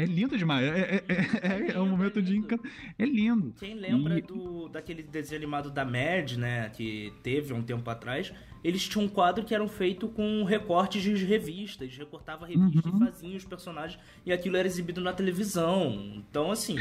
É 0.00 0.04
lindo 0.04 0.38
demais. 0.38 0.64
É, 0.64 0.78
é, 0.78 1.04
é, 1.08 1.48
é, 1.48 1.70
é 1.72 1.80
um 1.80 1.88
momento 1.88 2.20
é 2.20 2.22
de 2.22 2.36
encanto. 2.36 2.62
É 2.96 3.04
lindo. 3.04 3.52
Quem 3.58 3.74
lembra 3.74 4.16
E- 4.18 4.22
do, 4.22 4.68
daquele 4.68 5.02
desenho 5.02 5.40
animado 5.40 5.70
da 5.72 5.84
Mad, 5.84 6.32
né? 6.36 6.68
Que 6.70 7.12
teve 7.22 7.52
um 7.52 7.62
tempo 7.62 7.88
atrás. 7.90 8.32
Eles 8.62 8.86
tinham 8.88 9.06
um 9.06 9.08
quadro 9.08 9.44
que 9.44 9.52
eram 9.54 9.66
feito 9.68 10.08
com 10.08 10.44
recortes 10.44 11.02
de 11.02 11.14
revistas. 11.24 11.96
Recortava 11.98 12.44
a 12.44 12.48
revista 12.48 12.88
Uhum. 12.88 12.96
e 12.96 13.06
fazia 13.06 13.36
os 13.36 13.44
personagens. 13.44 14.00
E 14.24 14.32
aquilo 14.32 14.56
era 14.56 14.68
exibido 14.68 15.00
na 15.00 15.12
televisão. 15.12 15.90
Então, 16.16 16.52
assim. 16.52 16.76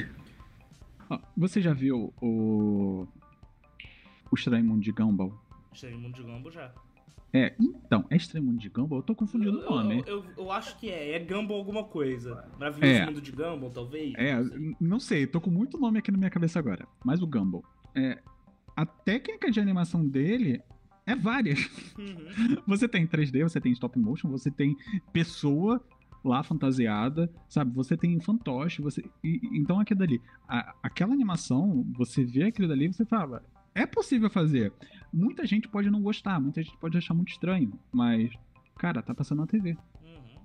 Você 1.35 1.59
já 1.61 1.73
viu 1.73 2.13
o. 2.21 3.07
O 4.29 4.35
Estranho 4.35 4.65
Mundo 4.65 4.81
de 4.81 4.91
Gumball? 4.91 5.33
Estranho 5.73 5.97
Mundo 5.97 6.15
de 6.15 6.21
Gumball 6.21 6.51
já. 6.51 6.71
É, 7.33 7.53
então, 7.59 8.05
é 8.09 8.15
Estranho 8.15 8.45
Mundo 8.45 8.57
de 8.59 8.69
Gumball? 8.69 8.99
Eu 8.99 9.03
tô 9.03 9.13
confundindo 9.13 9.59
o 9.59 9.61
Eu, 9.61 9.69
nome. 9.69 10.03
eu, 10.07 10.23
eu- 10.23 10.25
eu 10.37 10.51
acho 10.51 10.77
que 10.79 10.89
é. 10.89 11.11
É 11.11 11.19
Gumball 11.19 11.57
alguma 11.57 11.83
coisa. 11.83 12.49
Maravilhoso 12.57 12.93
É. 13.01 13.05
Mundo 13.05 13.21
de 13.21 13.31
Gumball, 13.31 13.69
talvez. 13.69 14.13
É, 14.17 14.35
não 14.35 14.49
sei. 14.49 14.75
não 14.79 14.99
sei, 14.99 15.27
tô 15.27 15.41
com 15.41 15.51
muito 15.51 15.77
nome 15.77 15.99
aqui 15.99 16.09
na 16.11 16.17
minha 16.17 16.29
cabeça 16.29 16.57
agora. 16.57 16.87
Mas 17.05 17.21
o 17.21 17.27
Gumball. 17.27 17.63
É, 17.93 18.19
a 18.75 18.85
técnica 18.85 19.51
de 19.51 19.59
animação 19.59 20.05
dele 20.07 20.61
é 21.05 21.15
várias. 21.15 21.59
Uhum. 21.97 22.17
Você 22.67 22.87
tem 22.87 23.05
3D, 23.07 23.43
você 23.43 23.59
tem 23.61 23.71
stop 23.71 23.97
motion, 23.99 24.29
você 24.29 24.49
tem 24.51 24.75
pessoa 25.13 25.81
lá 26.23 26.43
fantasiada, 26.43 27.31
sabe? 27.47 27.71
Você 27.73 27.95
tem 27.95 28.19
fantoche, 28.19 28.81
você. 28.81 29.03
e- 29.23 29.39
então 29.53 29.79
aquilo 29.79 29.99
dali. 29.99 30.21
a- 30.47 30.73
aquela 30.83 31.13
animação, 31.13 31.85
você 31.97 32.23
vê 32.23 32.43
aquilo 32.43 32.67
dali 32.67 32.85
e 32.85 32.93
você 32.93 33.05
fala. 33.05 33.43
É 33.77 33.85
possível 33.85 34.27
fazer. 34.29 34.73
Muita 35.13 35.45
gente 35.45 35.67
pode 35.67 35.89
não 35.91 36.01
gostar, 36.01 36.39
muita 36.39 36.63
gente 36.63 36.75
pode 36.77 36.97
achar 36.97 37.13
muito 37.13 37.29
estranho, 37.31 37.71
mas, 37.91 38.31
cara, 38.77 39.01
tá 39.03 39.13
passando 39.13 39.39
na 39.39 39.47
TV 39.47 39.77
Uhum. 40.01 40.39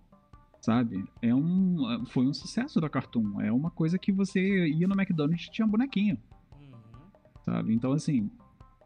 sabe? 0.60 1.02
É 1.22 1.34
um, 1.34 2.04
foi 2.06 2.26
um 2.26 2.34
sucesso 2.34 2.78
da 2.80 2.88
Cartoon. 2.90 3.40
É 3.40 3.50
uma 3.50 3.70
coisa 3.70 3.98
que 3.98 4.12
você 4.12 4.68
ia 4.68 4.86
no 4.86 4.94
McDonald's 4.94 5.46
e 5.46 5.50
tinha 5.50 5.66
um 5.66 5.70
bonequinho, 5.70 6.18
Uhum. 6.60 7.10
sabe? 7.44 7.74
Então, 7.74 7.92
assim, 7.92 8.30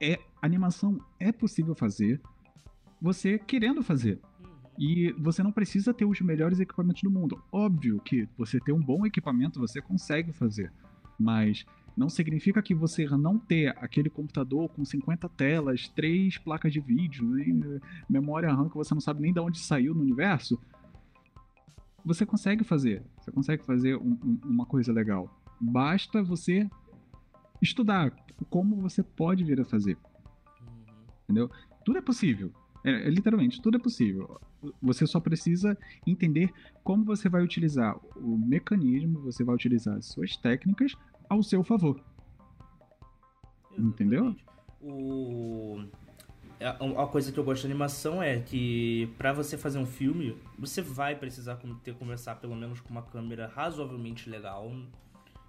é, 0.01 0.19
animação 0.41 0.99
é 1.19 1.33
possível 1.33 1.75
fazer, 1.75 2.21
você 3.03 3.39
querendo 3.41 3.83
fazer. 3.83 4.21
Uhum. 4.41 4.49
E 4.79 5.13
você 5.19 5.43
não 5.43 5.51
precisa 5.51 5.93
ter 5.93 6.05
os 6.05 6.21
melhores 6.21 6.61
equipamentos 6.61 7.03
do 7.03 7.11
mundo. 7.11 7.43
Óbvio 7.51 8.01
que 8.01 8.29
você 8.39 8.61
ter 8.61 8.73
um 8.73 8.81
bom 8.81 9.05
equipamento 9.05 9.59
você 9.59 9.83
consegue 9.83 10.33
fazer, 10.33 10.73
mas 11.19 11.67
não 11.97 12.09
significa 12.11 12.61
que 12.63 12.75
você 12.75 13.07
não 13.09 13.39
ter 13.39 13.69
aquele 13.79 14.11
computador 14.11 14.69
com 14.69 14.85
50 14.85 15.29
telas, 15.31 15.89
três 15.89 16.37
placas 16.37 16.73
de 16.73 16.81
vídeo 16.81 17.39
eh, 17.39 17.81
memória 18.09 18.53
RAM 18.53 18.69
que 18.69 18.77
você 18.77 18.93
não 18.93 19.01
sabe 19.01 19.23
nem 19.23 19.33
de 19.33 19.41
onde 19.41 19.59
saiu 19.59 19.95
no 19.95 20.03
universo. 20.03 20.61
Você 22.05 22.25
consegue 22.27 22.63
fazer. 22.65 23.03
Você 23.21 23.33
consegue 23.33 23.65
fazer 23.65 23.97
um- 23.97 24.19
um- 24.25 24.39
uma 24.45 24.67
coisa 24.67 24.93
legal. 24.93 25.29
Basta 25.61 26.23
você 26.23 26.69
estudar 27.63 28.11
como 28.51 28.77
você 28.77 29.03
pode 29.03 29.43
vir 29.43 29.61
a 29.61 29.65
fazer 29.65 29.97
Uhum. 31.29 31.49
tudo 31.85 31.99
é 31.99 32.03
possível. 32.03 32.53
É, 32.85 33.09
é, 33.09 33.11
literalmente, 33.11 33.61
tudo 33.61 33.79
é 33.79 33.81
possível. 33.81 34.39
Você 34.81 35.07
só 35.07 35.19
precisa 35.19 35.77
entender 36.07 36.53
como 36.85 37.05
você 37.05 37.29
vai 37.29 37.43
utilizar 37.43 37.97
o 38.17 38.39
mecanismo, 38.39 39.21
você 39.23 39.43
vai 39.43 39.55
utilizar 39.55 39.97
as 39.97 40.07
suas 40.07 40.37
técnicas 40.37 40.95
ao 41.29 41.43
seu 41.43 41.63
favor. 41.63 42.01
Entendeu? 43.77 44.27
Exatamente. 44.27 44.47
O... 44.81 45.81
a 46.61 47.07
coisa 47.07 47.33
que 47.33 47.39
eu 47.39 47.45
gosto 47.45 47.63
de 47.63 47.67
animação 47.67 48.23
é 48.23 48.39
que 48.41 49.13
para 49.19 49.33
você 49.33 49.59
fazer 49.59 49.79
um 49.79 49.87
filme, 49.87 50.37
você 50.59 50.81
vai 50.81 51.17
precisar 51.17 51.59
ter 51.83 51.95
começar 51.95 52.37
pelo 52.37 52.55
menos 52.55 52.81
com 52.81 52.91
uma 52.91 53.03
câmera 53.03 53.51
razoavelmente 53.55 54.31
legal. 54.31 54.71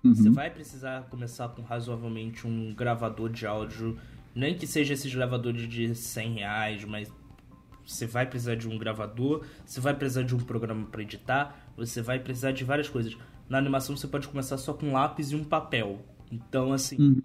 Uhum. 0.04 0.14
Você 0.14 0.30
vai 0.30 0.50
precisar 0.50 1.04
começar 1.10 1.50
com 1.50 1.62
razoavelmente 1.62 2.48
um 2.48 2.74
gravador 2.74 3.30
de 3.30 3.46
áudio, 3.46 3.98
nem 4.34 4.58
que 4.58 4.68
seja 4.68 4.94
esses 4.94 5.14
gravadores 5.14 5.68
de 5.68 5.94
100 5.94 6.34
reais, 6.36 6.84
mas 6.86 7.12
você 7.88 8.06
vai 8.06 8.26
precisar 8.26 8.56
de 8.56 8.68
um 8.68 8.78
gravador, 8.78 9.46
você 9.66 9.80
vai 9.80 9.94
precisar 9.94 10.24
de 10.24 10.36
um 10.36 10.40
programa 10.40 10.86
para 10.88 11.02
editar, 11.02 11.72
você 11.76 12.02
vai 12.02 12.20
precisar 12.20 12.52
de 12.52 12.64
várias 12.64 12.90
coisas. 12.90 13.18
Na 13.48 13.58
animação 13.58 13.96
você 13.96 14.08
pode 14.08 14.28
começar 14.28 14.58
só 14.58 14.74
com 14.74 14.92
lápis 14.92 15.32
e 15.32 15.36
um 15.36 15.44
papel. 15.44 16.02
Então, 16.30 16.74
assim, 16.74 16.98
uhum. 17.00 17.22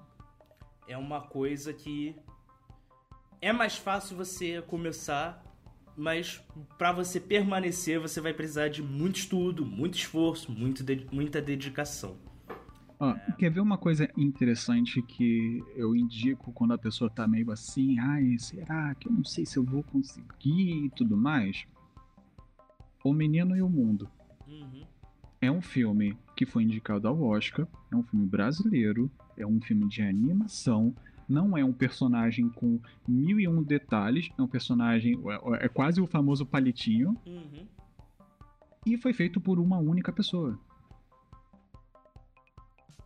é 0.86 0.96
uma 0.96 1.20
coisa 1.20 1.72
que 1.72 2.14
é 3.40 3.52
mais 3.52 3.76
fácil 3.76 4.16
você 4.16 4.62
começar, 4.62 5.42
mas 5.96 6.40
para 6.78 6.92
você 6.92 7.18
permanecer, 7.18 7.98
você 7.98 8.20
vai 8.20 8.32
precisar 8.32 8.68
de 8.68 8.82
muito 8.82 9.16
estudo, 9.16 9.66
muito 9.66 9.98
esforço, 9.98 10.52
muito 10.52 10.84
de 10.84 11.06
muita 11.10 11.42
dedicação. 11.42 12.16
Ah. 13.04 13.16
Quer 13.36 13.50
ver 13.50 13.58
uma 13.58 13.76
coisa 13.76 14.08
interessante 14.16 15.02
que 15.02 15.60
eu 15.74 15.96
indico 15.96 16.52
quando 16.52 16.72
a 16.72 16.78
pessoa 16.78 17.10
tá 17.10 17.26
meio 17.26 17.50
assim, 17.50 17.98
ai, 17.98 18.38
será 18.38 18.94
que 18.94 19.08
eu 19.08 19.12
não 19.12 19.24
sei 19.24 19.44
se 19.44 19.56
eu 19.56 19.64
vou 19.64 19.82
conseguir 19.82 20.84
e 20.84 20.90
tudo 20.90 21.16
mais? 21.16 21.66
O 23.02 23.12
Menino 23.12 23.56
e 23.56 23.60
o 23.60 23.68
Mundo. 23.68 24.08
Uhum. 24.46 24.84
É 25.40 25.50
um 25.50 25.60
filme 25.60 26.16
que 26.36 26.46
foi 26.46 26.62
indicado 26.62 27.08
ao 27.08 27.20
Oscar, 27.20 27.66
é 27.90 27.96
um 27.96 28.04
filme 28.04 28.24
brasileiro, 28.24 29.10
é 29.36 29.44
um 29.44 29.60
filme 29.60 29.88
de 29.88 30.00
animação, 30.00 30.94
não 31.28 31.58
é 31.58 31.64
um 31.64 31.72
personagem 31.72 32.48
com 32.50 32.78
mil 33.08 33.40
e 33.40 33.48
um 33.48 33.64
detalhes, 33.64 34.30
é 34.38 34.40
um 34.40 34.46
personagem. 34.46 35.18
É, 35.58 35.64
é 35.64 35.68
quase 35.68 36.00
o 36.00 36.06
famoso 36.06 36.46
palitinho. 36.46 37.16
Uhum. 37.26 37.66
E 38.86 38.96
foi 38.96 39.12
feito 39.12 39.40
por 39.40 39.58
uma 39.58 39.78
única 39.78 40.12
pessoa. 40.12 40.56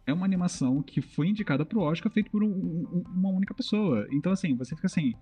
É 0.07 0.13
uma 0.13 0.25
animação 0.25 0.83
que 0.83 1.03
foi 1.03 1.29
indicada 1.29 1.65
pro 1.65 1.81
Oscar, 1.81 2.11
feito 2.13 2.31
por 2.31 2.43
um, 2.43 2.49
um, 2.49 3.05
uma 3.09 3.29
única 3.31 3.53
pessoa. 3.53 4.07
Então, 4.11 4.33
assim, 4.33 4.55
você 4.55 4.75
fica 4.77 4.87
assim. 4.87 5.15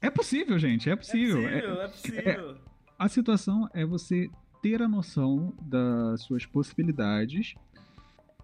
É 0.00 0.08
possível, 0.08 0.58
gente, 0.58 0.88
é 0.88 0.96
possível. 0.96 1.46
É 1.46 1.60
possível, 1.60 1.80
é, 1.80 1.84
é 1.84 1.88
possível. 1.88 2.50
É, 2.52 2.56
a 2.98 3.08
situação 3.08 3.68
é 3.74 3.84
você 3.84 4.30
ter 4.62 4.80
a 4.82 4.88
noção 4.88 5.52
das 5.60 6.22
suas 6.22 6.46
possibilidades 6.46 7.54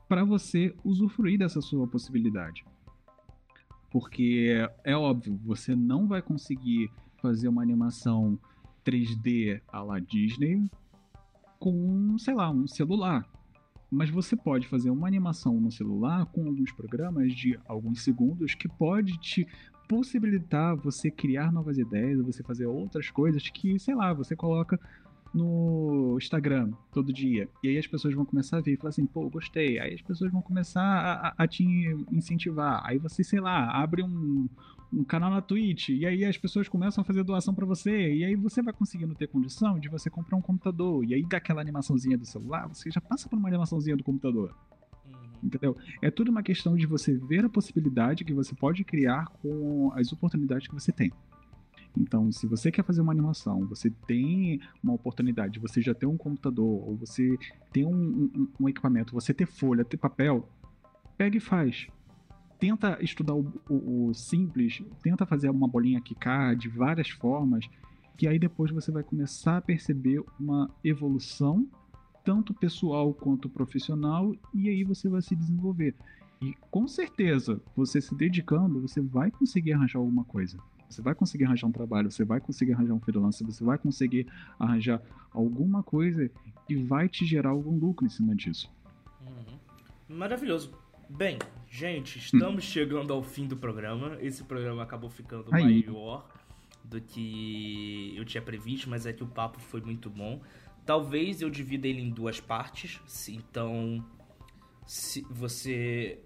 para 0.08 0.24
você 0.24 0.74
usufruir 0.84 1.38
dessa 1.38 1.60
sua 1.60 1.86
possibilidade. 1.86 2.64
Porque 3.90 4.66
é 4.84 4.96
óbvio, 4.96 5.38
você 5.44 5.74
não 5.74 6.06
vai 6.06 6.20
conseguir 6.20 6.90
fazer 7.20 7.48
uma 7.48 7.62
animação 7.62 8.38
3D 8.84 9.60
à 9.68 9.82
la 9.82 9.98
Disney 9.98 10.70
com, 11.58 12.16
sei 12.18 12.34
lá, 12.34 12.50
um 12.50 12.66
celular. 12.66 13.26
Mas 13.90 14.10
você 14.10 14.34
pode 14.34 14.66
fazer 14.66 14.90
uma 14.90 15.06
animação 15.06 15.60
no 15.60 15.70
celular 15.70 16.26
com 16.26 16.46
alguns 16.46 16.72
programas 16.72 17.32
de 17.32 17.58
alguns 17.66 18.02
segundos 18.02 18.54
que 18.54 18.68
pode 18.68 19.18
te 19.18 19.46
possibilitar 19.88 20.76
você 20.76 21.10
criar 21.10 21.52
novas 21.52 21.78
ideias, 21.78 22.20
você 22.20 22.42
fazer 22.42 22.66
outras 22.66 23.10
coisas 23.10 23.48
que, 23.48 23.78
sei 23.78 23.94
lá, 23.94 24.12
você 24.12 24.34
coloca 24.34 24.80
no 25.34 26.16
Instagram 26.18 26.70
todo 26.92 27.12
dia. 27.12 27.48
E 27.62 27.68
aí 27.68 27.78
as 27.78 27.86
pessoas 27.86 28.14
vão 28.14 28.24
começar 28.24 28.58
a 28.58 28.60
ver 28.60 28.72
e 28.72 28.76
falar 28.76 28.90
assim, 28.90 29.06
pô, 29.06 29.28
gostei. 29.28 29.78
Aí 29.78 29.94
as 29.94 30.02
pessoas 30.02 30.32
vão 30.32 30.40
começar 30.40 30.82
a, 30.82 31.34
a 31.36 31.46
te 31.46 31.64
incentivar. 32.10 32.82
Aí 32.84 32.98
você, 32.98 33.22
sei 33.22 33.40
lá, 33.40 33.70
abre 33.70 34.02
um, 34.02 34.48
um 34.92 35.04
canal 35.04 35.30
na 35.30 35.40
Twitch 35.40 35.90
e 35.90 36.06
aí 36.06 36.24
as 36.24 36.36
pessoas 36.36 36.68
começam 36.68 37.02
a 37.02 37.04
fazer 37.04 37.22
doação 37.24 37.54
para 37.54 37.66
você 37.66 38.14
e 38.14 38.24
aí 38.24 38.34
você 38.34 38.62
vai 38.62 38.72
conseguindo 38.72 39.14
ter 39.14 39.26
condição 39.26 39.78
de 39.78 39.88
você 39.88 40.08
comprar 40.08 40.36
um 40.36 40.42
computador 40.42 41.04
e 41.04 41.14
aí 41.14 41.22
daquela 41.22 41.60
animaçõezinha 41.60 42.16
do 42.16 42.24
celular 42.24 42.68
você 42.68 42.90
já 42.90 43.00
passa 43.00 43.28
por 43.28 43.38
uma 43.38 43.48
animaçãozinha 43.48 43.96
do 43.96 44.04
computador 44.04 44.54
uhum. 45.06 45.12
entendeu 45.42 45.76
é 46.00 46.10
tudo 46.10 46.30
uma 46.30 46.42
questão 46.42 46.76
de 46.76 46.86
você 46.86 47.14
ver 47.14 47.44
a 47.44 47.48
possibilidade 47.48 48.24
que 48.24 48.32
você 48.32 48.54
pode 48.54 48.84
criar 48.84 49.26
com 49.42 49.92
as 49.94 50.12
oportunidades 50.12 50.68
que 50.68 50.74
você 50.74 50.92
tem 50.92 51.12
então, 51.96 52.30
se 52.30 52.46
você 52.46 52.70
quer 52.70 52.84
fazer 52.84 53.00
uma 53.00 53.12
animação, 53.12 53.66
você 53.66 53.90
tem 54.06 54.60
uma 54.82 54.92
oportunidade, 54.92 55.58
você 55.58 55.80
já 55.80 55.94
tem 55.94 56.08
um 56.08 56.16
computador, 56.16 56.86
ou 56.86 56.94
você 56.96 57.36
tem 57.72 57.86
um, 57.86 57.94
um, 57.94 58.48
um 58.60 58.68
equipamento, 58.68 59.14
você 59.14 59.32
ter 59.32 59.46
folha, 59.46 59.84
ter 59.84 59.96
papel, 59.96 60.46
pega 61.16 61.36
e 61.36 61.40
faz. 61.40 61.86
Tenta 62.58 62.98
estudar 63.02 63.34
o, 63.34 63.52
o, 63.68 64.08
o 64.08 64.14
simples, 64.14 64.82
tenta 65.02 65.24
fazer 65.24 65.48
uma 65.50 65.68
bolinha 65.68 66.00
quicar 66.00 66.54
de 66.54 66.68
várias 66.68 67.08
formas, 67.08 67.66
que 68.16 68.28
aí 68.28 68.38
depois 68.38 68.70
você 68.70 68.90
vai 68.90 69.02
começar 69.02 69.58
a 69.58 69.62
perceber 69.62 70.22
uma 70.38 70.70
evolução, 70.84 71.66
tanto 72.24 72.52
pessoal 72.52 73.12
quanto 73.14 73.48
profissional, 73.48 74.34
e 74.52 74.68
aí 74.68 74.84
você 74.84 75.08
vai 75.08 75.22
se 75.22 75.34
desenvolver. 75.34 75.94
E 76.40 76.54
com 76.70 76.86
certeza, 76.86 77.60
você 77.74 78.00
se 78.00 78.14
dedicando, 78.14 78.80
você 78.80 79.00
vai 79.00 79.30
conseguir 79.30 79.72
arranjar 79.72 79.98
alguma 79.98 80.24
coisa. 80.24 80.58
Você 80.88 81.02
vai 81.02 81.14
conseguir 81.14 81.44
arranjar 81.44 81.66
um 81.66 81.72
trabalho, 81.72 82.10
você 82.10 82.24
vai 82.24 82.40
conseguir 82.40 82.72
arranjar 82.72 82.94
um 82.94 83.00
freelancer, 83.00 83.46
você 83.46 83.64
vai 83.64 83.78
conseguir 83.78 84.26
arranjar 84.58 85.02
alguma 85.32 85.82
coisa 85.82 86.30
e 86.68 86.76
vai 86.76 87.08
te 87.08 87.24
gerar 87.24 87.50
algum 87.50 87.78
lucro 87.78 88.06
em 88.06 88.08
cima 88.08 88.34
disso. 88.34 88.70
Uhum. 89.20 90.16
Maravilhoso. 90.16 90.72
Bem, 91.08 91.38
gente, 91.68 92.18
estamos 92.18 92.64
hum. 92.64 92.68
chegando 92.68 93.12
ao 93.12 93.22
fim 93.22 93.46
do 93.46 93.56
programa. 93.56 94.16
Esse 94.20 94.42
programa 94.44 94.82
acabou 94.82 95.10
ficando 95.10 95.54
Aí. 95.54 95.84
maior 95.86 96.28
do 96.84 97.00
que 97.00 98.12
eu 98.16 98.24
tinha 98.24 98.42
previsto, 98.42 98.88
mas 98.88 99.06
é 99.06 99.12
que 99.12 99.22
o 99.22 99.26
papo 99.26 99.60
foi 99.60 99.80
muito 99.80 100.08
bom. 100.08 100.40
Talvez 100.84 101.42
eu 101.42 101.50
divida 101.50 101.86
ele 101.88 102.00
em 102.00 102.10
duas 102.10 102.40
partes. 102.40 103.00
Então, 103.28 104.04
se 104.86 105.26
você 105.30 106.20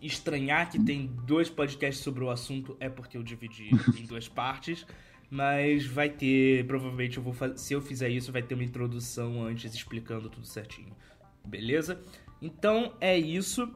estranhar 0.00 0.70
que 0.70 0.78
tem 0.78 1.06
dois 1.24 1.50
podcasts 1.50 2.02
sobre 2.02 2.22
o 2.24 2.30
assunto 2.30 2.76
é 2.80 2.88
porque 2.88 3.16
eu 3.16 3.22
dividi 3.22 3.70
em 3.96 4.04
duas 4.06 4.28
partes. 4.28 4.86
Mas 5.30 5.84
vai 5.84 6.08
ter, 6.08 6.66
provavelmente 6.66 7.18
eu 7.18 7.22
vou 7.22 7.34
se 7.56 7.74
eu 7.74 7.82
fizer 7.82 8.08
isso, 8.08 8.32
vai 8.32 8.40
ter 8.40 8.54
uma 8.54 8.64
introdução 8.64 9.44
antes 9.44 9.74
explicando 9.74 10.30
tudo 10.30 10.46
certinho. 10.46 10.96
Beleza? 11.44 12.00
Então 12.40 12.94
é 13.00 13.18
isso. 13.18 13.70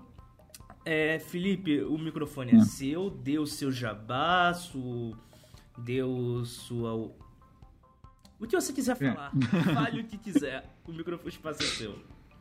É, 0.85 1.19
Felipe, 1.19 1.83
o 1.83 1.97
microfone 1.99 2.53
é, 2.53 2.57
é 2.57 2.61
seu, 2.61 3.11
dê 3.11 3.39
o 3.39 3.47
seu 3.47 3.71
jabá, 3.71 4.53
su, 4.55 5.17
dê 5.79 6.03
o 6.03 6.45
sua. 6.45 6.95
O 8.41 8.47
que 8.47 8.57
você 8.57 8.73
quiser 8.73 8.97
é. 9.01 9.13
falar. 9.13 9.33
É. 9.37 9.75
Fale 9.75 10.01
o 10.01 10.05
que 10.05 10.19
quiser. 10.19 10.65
O 10.87 10.93
microfone 10.93 11.29
espaço 11.29 11.63
é 11.63 11.67
seu. 11.67 11.99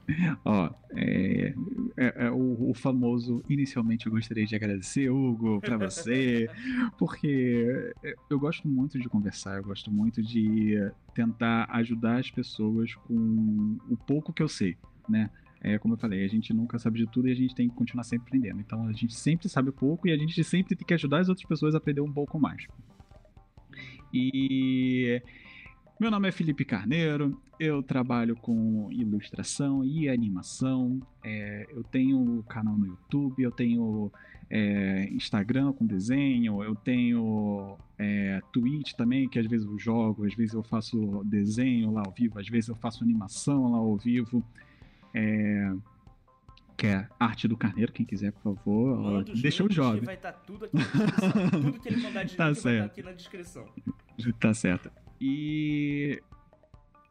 Ó, 0.44 0.70
é, 0.96 1.54
é, 1.98 2.26
é 2.26 2.32
o, 2.32 2.70
o, 2.70 2.74
famoso. 2.74 3.44
Inicialmente 3.50 4.06
eu 4.06 4.12
gostaria 4.12 4.46
de 4.46 4.56
agradecer, 4.56 5.10
Hugo, 5.10 5.60
para 5.62 5.78
você, 5.78 6.50
porque 6.98 7.94
eu 8.30 8.40
gosto 8.40 8.68
muito 8.68 9.00
de 9.00 9.08
conversar, 9.08 9.58
eu 9.58 9.64
gosto 9.64 9.92
muito 9.92 10.22
de 10.22 10.76
tentar 11.14 11.68
ajudar 11.72 12.20
as 12.20 12.30
pessoas 12.30 12.94
com 12.96 13.78
o 13.90 13.98
pouco 13.98 14.34
que 14.34 14.44
eu 14.44 14.48
sei, 14.48 14.78
né? 15.08 15.30
É, 15.64 15.78
como 15.78 15.94
eu 15.94 15.98
falei, 15.98 16.26
a 16.26 16.28
gente 16.28 16.52
nunca 16.54 16.80
sabe 16.80 16.98
de 16.98 17.08
tudo 17.08 17.28
e 17.28 17.32
a 17.32 17.36
gente 17.36 17.54
tem 17.54 17.70
que 17.70 17.76
continuar 17.76 18.04
sempre 18.04 18.28
aprendendo. 18.28 18.60
Então 18.60 18.88
a 18.88 18.94
gente 18.94 19.14
sempre 19.14 19.48
sabe 19.48 19.72
pouco 19.72 20.08
e 20.08 20.12
a 20.12 20.18
gente 20.18 20.44
sempre 20.44 20.76
tem 20.76 20.86
que 20.86 20.94
ajudar 20.96 21.20
as 21.20 21.30
outras 21.30 21.48
pessoas 21.48 21.76
a 21.76 21.78
aprender 21.78 22.02
um 22.02 22.12
pouco 22.12 22.40
mais. 22.40 22.66
E 24.12 25.22
meu 26.02 26.10
nome 26.10 26.28
é 26.28 26.32
Felipe 26.32 26.66
Carneiro, 26.66 27.40
eu 27.60 27.84
trabalho 27.84 28.36
com 28.36 28.92
ilustração 28.92 29.86
e 29.86 30.10
animação. 30.10 31.00
É, 31.24 31.68
eu 31.70 31.84
tenho 31.84 32.44
canal 32.50 32.76
no 32.76 32.88
YouTube, 32.88 33.44
eu 33.44 33.52
tenho 33.52 34.12
é, 34.50 35.08
Instagram 35.12 35.72
com 35.72 35.86
desenho, 35.86 36.64
eu 36.64 36.74
tenho 36.74 37.78
é, 38.00 38.42
Twitch 38.52 38.94
também, 38.94 39.30
que 39.30 39.38
às 39.38 39.46
vezes 39.46 39.68
eu 39.68 39.78
jogo, 39.78 40.26
às 40.26 40.34
vezes 40.34 40.56
eu 40.56 40.64
faço 40.64 41.22
desenho 41.24 41.92
lá 41.92 42.02
ao 42.04 42.12
vivo, 42.12 42.40
às 42.40 42.50
vezes 42.50 42.70
eu 42.70 42.76
faço 42.76 43.04
animação 43.04 43.72
lá 43.72 43.78
ao 43.78 43.96
vivo. 43.96 44.44
É, 45.14 45.72
que 46.76 46.88
é 46.88 47.08
arte 47.20 47.48
do 47.48 47.56
Carneiro, 47.56 47.92
quem 47.92 48.08
quiser, 48.08 48.32
por 48.32 48.56
favor. 48.56 48.98
Manda 48.98 49.34
deixa 49.36 49.64
o 49.64 49.72
jovem. 49.72 50.02
Vai 50.02 50.16
estar 50.16 50.32
tá 50.32 50.40
tudo 50.48 50.66
aqui 50.66 50.78
na 50.78 50.84
descrição. 50.84 51.50
tudo 51.62 51.80
que 51.80 51.90
ele 51.90 52.02
mandar 52.02 52.24
de 52.24 52.36
tá 52.36 52.44
vai 52.46 52.54
estar 52.54 52.72
tá 52.72 52.86
aqui 52.86 53.04
na 53.04 53.12
descrição. 53.12 53.68
Tá 54.40 54.52
certo. 54.52 54.92
E 55.24 56.20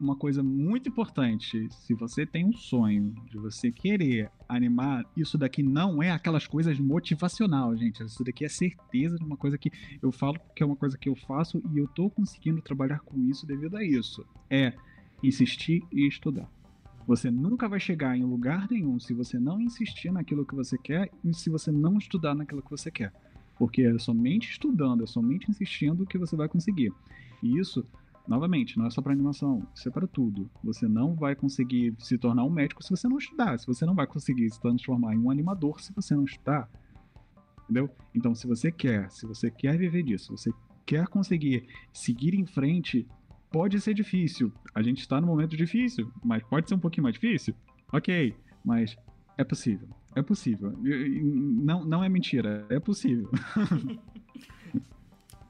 uma 0.00 0.16
coisa 0.16 0.42
muito 0.42 0.88
importante, 0.88 1.68
se 1.70 1.94
você 1.94 2.26
tem 2.26 2.44
um 2.44 2.52
sonho 2.52 3.14
de 3.30 3.36
você 3.38 3.70
querer 3.70 4.28
animar, 4.48 5.04
isso 5.16 5.38
daqui 5.38 5.62
não 5.62 6.02
é 6.02 6.10
aquelas 6.10 6.44
coisas 6.44 6.80
motivacional, 6.80 7.76
gente. 7.76 8.02
Isso 8.02 8.24
daqui 8.24 8.44
é 8.44 8.48
certeza 8.48 9.16
de 9.16 9.24
uma 9.24 9.36
coisa 9.36 9.56
que 9.56 9.70
eu 10.02 10.10
falo 10.10 10.40
que 10.56 10.62
é 10.62 10.66
uma 10.66 10.74
coisa 10.74 10.98
que 10.98 11.08
eu 11.08 11.14
faço 11.14 11.62
e 11.72 11.78
eu 11.78 11.86
tô 11.86 12.10
conseguindo 12.10 12.60
trabalhar 12.60 12.98
com 13.00 13.16
isso 13.20 13.46
devido 13.46 13.76
a 13.76 13.84
isso. 13.84 14.26
É 14.50 14.72
insistir 15.22 15.84
e 15.92 16.08
estudar. 16.08 16.50
Você 17.06 17.30
nunca 17.30 17.68
vai 17.68 17.78
chegar 17.78 18.16
em 18.16 18.24
lugar 18.24 18.66
nenhum 18.70 18.98
se 18.98 19.14
você 19.14 19.38
não 19.38 19.60
insistir 19.60 20.10
naquilo 20.10 20.44
que 20.44 20.54
você 20.54 20.76
quer 20.76 21.10
e 21.22 21.32
se 21.32 21.48
você 21.48 21.70
não 21.70 21.96
estudar 21.98 22.34
naquilo 22.34 22.62
que 22.62 22.70
você 22.70 22.90
quer. 22.90 23.12
Porque 23.56 23.82
é 23.82 23.98
somente 23.98 24.50
estudando, 24.50 25.04
é 25.04 25.06
somente 25.06 25.48
insistindo 25.48 26.06
que 26.06 26.18
você 26.18 26.34
vai 26.34 26.48
conseguir. 26.48 26.92
E 27.42 27.58
isso, 27.58 27.84
novamente, 28.26 28.78
não 28.78 28.86
é 28.86 28.90
só 28.90 29.02
para 29.02 29.12
animação, 29.12 29.66
isso 29.74 29.88
é 29.88 29.90
para 29.92 30.06
tudo. 30.06 30.50
Você 30.62 30.86
não 30.86 31.14
vai 31.14 31.34
conseguir 31.34 31.94
se 31.98 32.16
tornar 32.18 32.44
um 32.44 32.50
médico 32.50 32.82
se 32.82 32.90
você 32.90 33.08
não 33.08 33.18
estudar. 33.18 33.58
Se 33.58 33.66
você 33.66 33.84
não 33.84 33.94
vai 33.94 34.06
conseguir 34.06 34.48
se 34.50 34.60
transformar 34.60 35.14
em 35.14 35.18
um 35.18 35.30
animador 35.30 35.80
se 35.80 35.92
você 35.92 36.14
não 36.14 36.24
estudar. 36.24 36.68
Entendeu? 37.64 37.88
Então, 38.14 38.34
se 38.34 38.46
você 38.46 38.70
quer, 38.70 39.10
se 39.10 39.26
você 39.26 39.50
quer 39.50 39.78
viver 39.78 40.02
disso, 40.02 40.36
você 40.36 40.50
quer 40.84 41.06
conseguir 41.06 41.66
seguir 41.92 42.34
em 42.34 42.44
frente, 42.44 43.06
pode 43.50 43.80
ser 43.80 43.94
difícil. 43.94 44.52
A 44.74 44.82
gente 44.82 45.00
está 45.00 45.20
num 45.20 45.28
momento 45.28 45.56
difícil, 45.56 46.10
mas 46.24 46.42
pode 46.42 46.68
ser 46.68 46.74
um 46.74 46.80
pouquinho 46.80 47.04
mais 47.04 47.14
difícil. 47.14 47.54
Ok, 47.92 48.34
mas 48.64 48.96
é 49.36 49.44
possível. 49.44 49.88
É 50.14 50.22
possível. 50.22 50.72
Não, 50.82 51.84
não 51.84 52.02
é 52.02 52.08
mentira, 52.08 52.66
é 52.68 52.80
possível. 52.80 53.30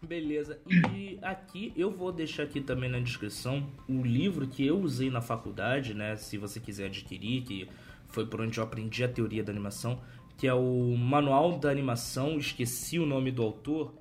Beleza. 0.02 0.58
E 0.94 1.18
aqui 1.22 1.72
eu 1.76 1.90
vou 1.90 2.10
deixar 2.10 2.44
aqui 2.44 2.60
também 2.60 2.90
na 2.90 2.98
descrição 2.98 3.70
o 3.88 4.02
livro 4.02 4.46
que 4.46 4.66
eu 4.66 4.80
usei 4.80 5.10
na 5.10 5.20
faculdade, 5.20 5.92
né? 5.94 6.16
Se 6.16 6.38
você 6.38 6.58
quiser 6.58 6.86
adquirir, 6.86 7.42
que 7.42 7.68
foi 8.06 8.26
por 8.26 8.40
onde 8.40 8.58
eu 8.58 8.64
aprendi 8.64 9.04
a 9.04 9.08
teoria 9.08 9.44
da 9.44 9.52
animação, 9.52 10.00
que 10.36 10.46
é 10.46 10.54
o 10.54 10.96
Manual 10.96 11.58
da 11.58 11.70
Animação. 11.70 12.38
Esqueci 12.38 12.98
o 12.98 13.06
nome 13.06 13.30
do 13.30 13.42
autor, 13.42 13.94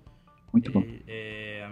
muito 0.53 0.71
bom. 0.71 0.83
É, 1.07 1.69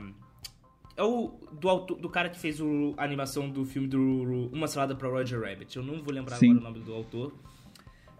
é 0.95 1.03
o 1.03 1.39
do, 1.51 1.69
autor, 1.69 1.97
do 1.97 2.09
cara 2.09 2.29
que 2.29 2.39
fez 2.39 2.59
o, 2.59 2.93
a 2.97 3.03
animação 3.03 3.49
do 3.49 3.65
filme 3.65 3.87
do 3.87 4.49
Uma 4.51 4.67
Salada 4.67 4.95
para 4.95 5.07
Roger 5.07 5.41
Rabbit. 5.41 5.77
Eu 5.77 5.83
não 5.83 6.01
vou 6.01 6.13
lembrar 6.13 6.35
Sim. 6.35 6.51
agora 6.51 6.59
o 6.59 6.63
nome 6.73 6.79
do 6.83 6.93
autor, 6.93 7.33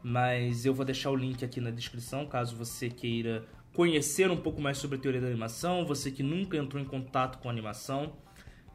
mas 0.01 0.65
eu 0.65 0.73
vou 0.73 0.85
deixar 0.85 1.11
o 1.11 1.15
link 1.15 1.43
aqui 1.43 1.59
na 1.59 1.71
descrição 1.71 2.25
caso 2.25 2.55
você 2.55 2.89
queira 2.89 3.45
conhecer 3.77 4.31
um 4.31 4.35
pouco 4.35 4.59
mais 4.59 4.79
sobre 4.79 4.97
a 4.97 4.99
teoria 4.99 5.21
da 5.21 5.27
animação, 5.27 5.85
você 5.85 6.09
que 6.09 6.23
nunca 6.23 6.57
entrou 6.57 6.81
em 6.81 6.85
contato 6.85 7.37
com 7.37 7.47
animação. 7.47 8.17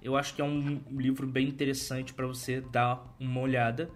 Eu 0.01 0.17
acho 0.17 0.33
que 0.33 0.41
é 0.41 0.45
um 0.45 0.81
livro 0.93 1.27
bem 1.27 1.49
interessante 1.49 2.15
para 2.15 2.25
você 2.25 2.61
dar 2.61 3.13
uma 3.19 3.41
olhada. 3.41 3.91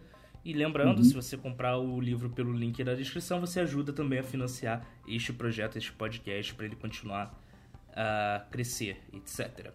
E 0.44 0.52
lembrando, 0.52 0.98
uhum. 0.98 1.04
se 1.04 1.14
você 1.14 1.36
comprar 1.36 1.78
o 1.78 2.00
livro 2.00 2.28
pelo 2.30 2.52
link 2.52 2.82
da 2.82 2.92
descrição, 2.94 3.40
você 3.40 3.60
ajuda 3.60 3.92
também 3.92 4.18
a 4.18 4.22
financiar 4.24 4.84
este 5.06 5.32
projeto, 5.32 5.78
este 5.78 5.92
podcast, 5.92 6.52
para 6.54 6.66
ele 6.66 6.74
continuar 6.74 7.40
a 7.94 8.44
crescer, 8.50 9.00
etc. 9.12 9.70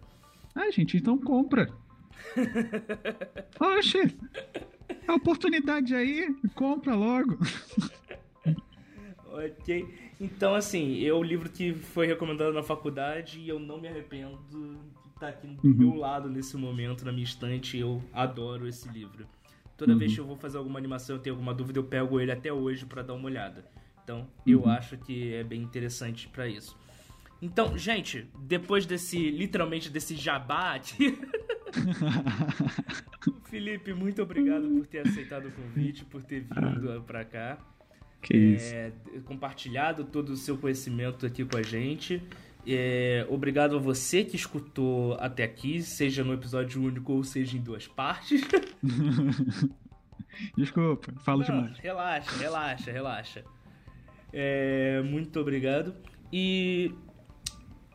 Ah, 0.54 0.70
gente, 0.70 0.98
então 0.98 1.16
compra. 1.16 1.66
Oxe, 3.58 4.18
a 5.08 5.14
oportunidade 5.14 5.94
aí, 5.94 6.28
compra 6.54 6.94
logo. 6.94 7.38
ok. 9.32 9.88
Então, 10.20 10.54
assim, 10.54 11.04
é 11.04 11.12
o 11.12 11.22
livro 11.22 11.50
que 11.50 11.74
foi 11.74 12.06
recomendado 12.06 12.52
na 12.52 12.62
faculdade 12.62 13.40
e 13.40 13.48
eu 13.48 13.58
não 13.58 13.80
me 13.80 13.88
arrependo 13.88 14.38
de 14.50 15.10
estar 15.14 15.28
aqui 15.28 15.46
do 15.46 15.68
uhum. 15.68 15.74
meu 15.74 15.94
lado 15.94 16.28
nesse 16.28 16.56
momento, 16.56 17.04
na 17.04 17.12
minha 17.12 17.24
estante. 17.24 17.78
Eu 17.78 18.02
adoro 18.12 18.68
esse 18.68 18.88
livro. 18.88 19.26
Toda 19.76 19.92
uhum. 19.92 19.98
vez 19.98 20.14
que 20.14 20.20
eu 20.20 20.26
vou 20.26 20.36
fazer 20.36 20.58
alguma 20.58 20.78
animação, 20.78 21.16
eu 21.16 21.22
tenho 21.22 21.34
alguma 21.34 21.52
dúvida, 21.52 21.78
eu 21.78 21.84
pego 21.84 22.20
ele 22.20 22.30
até 22.30 22.52
hoje 22.52 22.86
para 22.86 23.02
dar 23.02 23.14
uma 23.14 23.26
olhada. 23.26 23.64
Então, 24.04 24.20
uhum. 24.20 24.26
eu 24.46 24.68
acho 24.68 24.96
que 24.96 25.34
é 25.34 25.42
bem 25.42 25.62
interessante 25.62 26.28
para 26.28 26.46
isso. 26.46 26.76
Então, 27.40 27.76
gente, 27.76 28.28
depois 28.38 28.86
desse, 28.86 29.30
literalmente, 29.30 29.90
desse 29.90 30.14
jabá 30.14 30.74
aqui. 30.74 31.18
Felipe, 33.50 33.92
muito 33.92 34.22
obrigado 34.22 34.68
por 34.68 34.86
ter 34.86 35.06
aceitado 35.06 35.48
o 35.48 35.52
convite, 35.52 36.04
por 36.04 36.22
ter 36.22 36.40
vindo 36.40 37.02
pra 37.02 37.24
cá. 37.24 37.58
Que 38.22 38.36
isso. 38.36 38.74
É, 38.74 38.92
compartilhado 39.24 40.04
todo 40.04 40.30
o 40.30 40.36
seu 40.36 40.56
conhecimento 40.56 41.26
aqui 41.26 41.44
com 41.44 41.56
a 41.56 41.62
gente. 41.62 42.22
É, 42.66 43.26
obrigado 43.28 43.76
a 43.76 43.78
você 43.78 44.24
que 44.24 44.36
escutou 44.36 45.14
até 45.14 45.42
aqui, 45.42 45.82
seja 45.82 46.22
no 46.22 46.32
episódio 46.32 46.80
único 46.80 47.12
ou 47.12 47.24
seja 47.24 47.56
em 47.56 47.60
duas 47.60 47.88
partes. 47.88 48.40
Desculpa, 50.56 51.12
falo 51.20 51.40
Não, 51.40 51.46
demais. 51.46 51.78
Relaxa, 51.78 52.36
relaxa, 52.38 52.92
relaxa. 52.92 53.44
É, 54.32 55.02
muito 55.02 55.38
obrigado. 55.40 55.94
E 56.32 56.94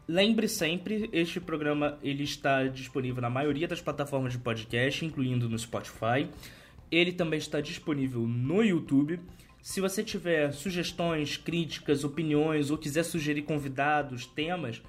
Lembre 0.10 0.48
sempre, 0.48 1.10
este 1.12 1.38
programa 1.38 2.00
ele 2.02 2.24
está 2.24 2.64
disponível 2.64 3.22
na 3.22 3.30
maioria 3.30 3.68
das 3.68 3.82
plataformas 3.82 4.32
de 4.32 4.40
podcast, 4.40 5.04
incluindo 5.04 5.50
no 5.50 5.60
Spotify. 5.60 6.30
Ele 6.90 7.12
também 7.12 7.38
está 7.38 7.60
disponível 7.60 8.22
no 8.22 8.64
YouTube. 8.64 9.20
Se 9.68 9.82
você 9.82 10.02
tiver 10.02 10.54
sugestões, 10.54 11.36
críticas, 11.36 12.06
opiniões 12.06 12.72
ou 12.72 12.78
quiser 12.78 13.04
sugerir 13.04 13.42
convidados, 13.42 14.26
temas, 14.26 14.82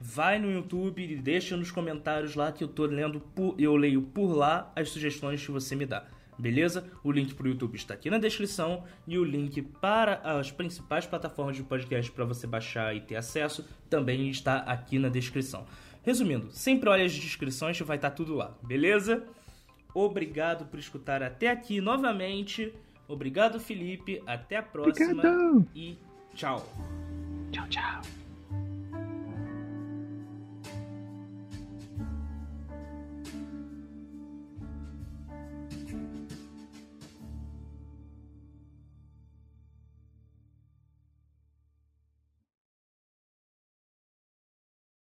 vai 0.00 0.40
no 0.40 0.50
YouTube 0.50 1.04
e 1.04 1.14
deixa 1.14 1.56
nos 1.56 1.70
comentários 1.70 2.34
lá 2.34 2.50
que 2.50 2.64
eu 2.64 2.66
tô 2.66 2.84
lendo 2.84 3.20
por, 3.20 3.54
eu 3.60 3.76
leio 3.76 4.02
por 4.02 4.34
lá 4.34 4.72
as 4.74 4.88
sugestões 4.88 5.40
que 5.40 5.52
você 5.52 5.76
me 5.76 5.86
dá 5.86 6.08
beleza? 6.36 6.84
O 7.04 7.12
link 7.12 7.32
para 7.32 7.46
o 7.46 7.48
YouTube 7.48 7.76
está 7.76 7.94
aqui 7.94 8.10
na 8.10 8.18
descrição 8.18 8.82
e 9.06 9.16
o 9.16 9.22
link 9.22 9.62
para 9.62 10.14
as 10.14 10.50
principais 10.50 11.06
plataformas 11.06 11.54
de 11.54 11.62
podcast 11.62 12.10
para 12.10 12.24
você 12.24 12.44
baixar 12.44 12.92
e 12.92 13.00
ter 13.00 13.14
acesso 13.14 13.64
também 13.88 14.28
está 14.30 14.56
aqui 14.56 14.98
na 14.98 15.08
descrição. 15.08 15.64
Resumindo, 16.02 16.50
sempre 16.50 16.88
olha 16.88 17.04
as 17.04 17.12
descrições 17.12 17.76
que 17.76 17.84
vai 17.84 17.98
estar 17.98 18.10
tá 18.10 18.16
tudo 18.16 18.34
lá, 18.34 18.58
beleza? 18.64 19.22
Obrigado 19.94 20.66
por 20.66 20.80
escutar 20.80 21.22
até 21.22 21.48
aqui 21.48 21.80
novamente. 21.80 22.74
Obrigado, 23.08 23.60
Felipe. 23.60 24.22
Até 24.26 24.56
a 24.56 24.62
próxima 24.62 25.12
Obrigado. 25.12 25.66
e 25.74 25.98
tchau. 26.34 26.66
Tchau, 27.50 27.68
tchau. 27.68 28.23